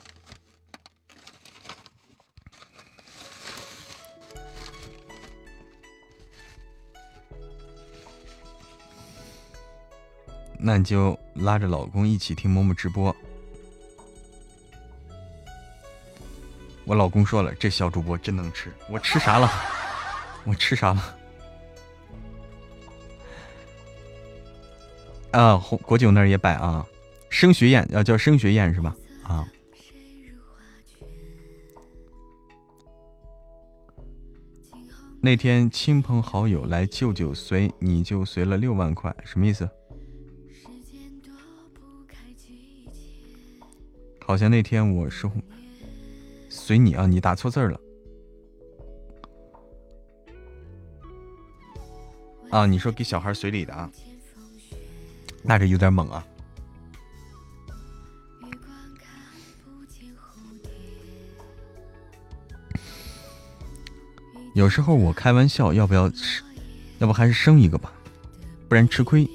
[10.59, 13.17] 那你就拉着老公一起听嬷嬷直播。
[16.85, 18.71] 我老公说了，这小主播真能吃。
[18.91, 19.51] 我吃啥了？
[20.45, 21.19] 我吃啥了？
[25.31, 26.87] 啊，红果酒那儿也摆啊，
[27.31, 28.97] 升学宴要叫升学宴是吧？
[29.23, 29.49] 啊。
[35.21, 39.69] 那天亲朋好友来舅舅随，你就随了六万块，什么意思？
[44.27, 45.31] 好像那天我是
[46.49, 47.81] 随你啊，你打错字了
[52.53, 52.67] 啊！
[52.67, 53.91] 你说给小孩随礼的啊，
[55.43, 56.23] 那这有点猛啊。
[64.55, 66.43] 有时候我开玩笑，要不要吃？
[66.99, 67.91] 要不还是生一个吧，
[68.69, 69.27] 不然吃亏。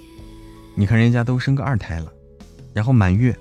[0.75, 2.13] 你看人家都生个二胎了，
[2.71, 3.35] 然后满月、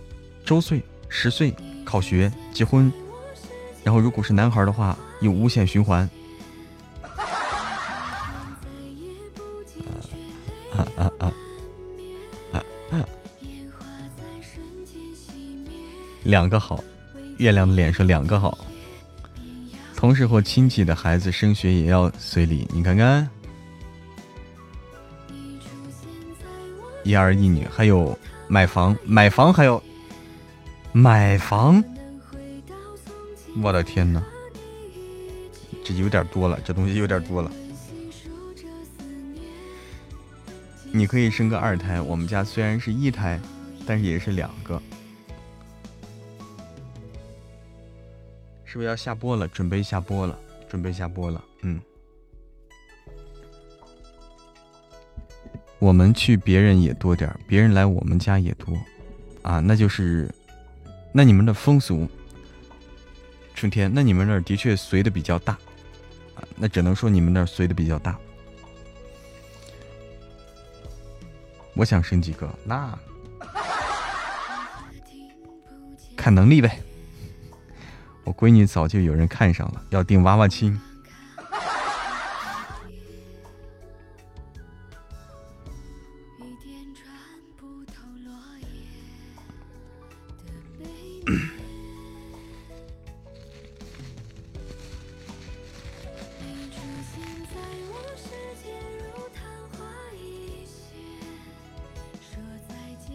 [0.45, 0.83] 周岁。
[1.09, 1.55] 十岁
[1.85, 2.93] 考学结婚，
[3.85, 6.09] 然后如果是男孩的话，有无限循环。
[16.27, 16.83] 两个好，
[17.39, 18.59] 月亮的脸说两个好。
[19.95, 23.29] 同事或亲戚的孩子升学也要随礼，你看看，
[27.05, 29.81] 一儿一女，还有买房，买房还有。
[30.93, 31.83] 买房，
[33.63, 34.21] 我的天哪，
[35.85, 37.51] 这有点多了，这东西有点多了。
[40.91, 43.39] 你可以生个二胎，我们家虽然是一胎，
[43.87, 44.83] 但是也是两个。
[48.77, 49.49] 是不是要下播了？
[49.49, 50.39] 准备下播了，
[50.69, 51.43] 准备下播了。
[51.63, 51.81] 嗯，
[55.79, 58.77] 我们去别人也多点别人来我们家也多，
[59.41, 60.31] 啊，那就是。
[61.11, 62.07] 那你们的风俗，
[63.55, 65.55] 春天，那你们那儿的确随的比较大，
[66.35, 68.19] 啊，那只能说你们那儿随的比较大。
[71.73, 72.99] 我想生几个，那
[76.15, 76.79] 看能力呗。
[78.27, 80.79] 我闺女早就有人看上了，要订娃娃亲。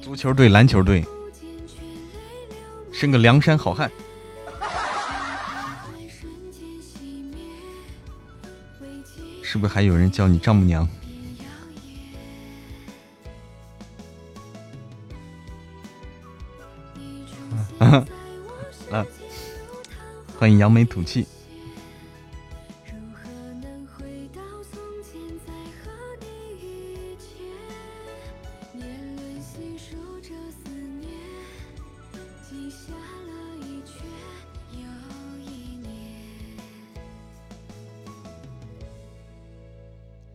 [0.02, 1.06] 足球队、篮球队，
[2.92, 3.90] 生个梁山好汉，
[9.52, 10.88] 是不是还有人叫你丈母娘？
[17.78, 18.08] 啊，
[20.40, 21.28] 欢迎扬眉吐气。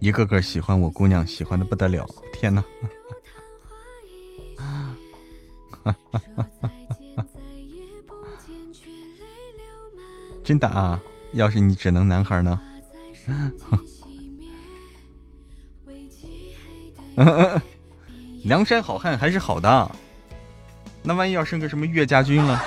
[0.06, 2.62] 一个个喜欢我姑娘喜欢的不得了，天呐。
[4.54, 4.76] 哈
[5.82, 7.26] 哈哈哈，
[10.44, 11.02] 真的啊，
[11.32, 12.60] 要是你只能男孩呢？
[18.44, 19.90] 梁山好汉还是好的，
[21.02, 22.62] 那万一要生个什么岳家军了，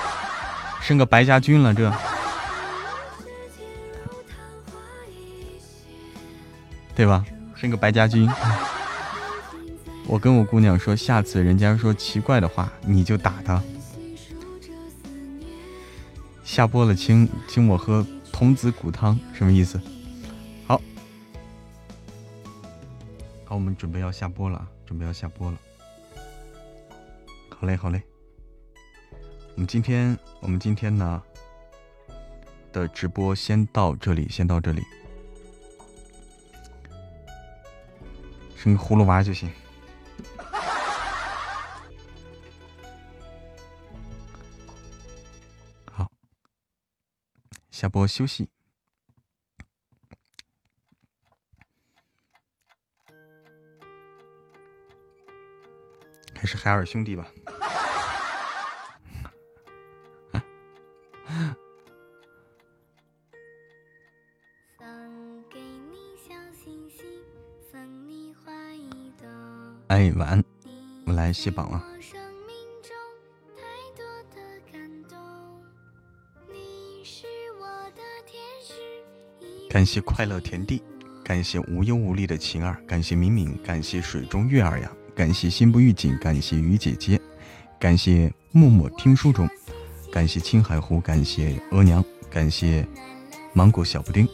[0.82, 1.90] 生个白家军了这。
[7.00, 7.26] 对吧？
[7.56, 8.30] 生个白家军，
[10.06, 13.64] 我跟我姑娘说，下次人家说奇怪的话，你就打他。
[16.44, 19.80] 下播了，请请我喝童子骨汤，什么意思？
[20.68, 20.82] 好，
[23.46, 25.58] 好，我们准备要下播了，准备要下播了。
[27.58, 28.04] 好嘞，好嘞。
[29.56, 31.24] 我们今天，我们今天呢
[32.74, 34.84] 的直播先到这里，先到这里，
[38.62, 39.50] 生个葫芦娃就行。
[45.90, 46.12] 好
[47.72, 48.50] 下播休息，
[56.36, 57.26] 还是海尔兄弟吧。
[70.00, 70.42] 哎，晚安，
[71.06, 71.84] 我来卸榜了。
[79.70, 80.82] 感谢快乐田地，
[81.22, 87.20] 感谢无忧无虑的晴儿，感谢敏敏，感谢水中月儿呀，感谢心不预警，感谢鱼姐姐，
[87.78, 89.50] 感谢默默听书中，
[90.14, 92.88] 感谢青海湖，感谢额娘，感谢
[93.52, 94.26] 芒果小布丁，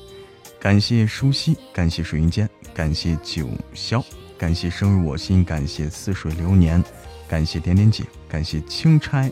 [0.60, 4.06] 感谢舒心，感谢水云间，感谢九霄，
[4.38, 6.84] 感谢生入我心，感谢似水流年，
[7.28, 9.32] 感谢点点姐，感谢钦差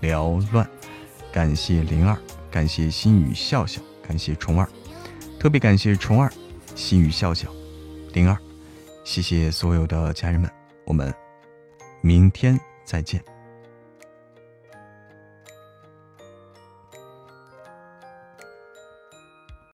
[0.00, 0.68] 缭乱，
[1.32, 2.18] 感谢灵儿，
[2.50, 4.68] 感谢心语笑笑，感谢虫儿。
[5.38, 6.32] 特别感谢虫儿、
[6.74, 7.48] 心语笑笑、
[8.12, 8.36] 灵儿，
[9.04, 10.50] 谢谢所有的家人们，
[10.84, 11.14] 我们
[12.00, 13.22] 明天再见。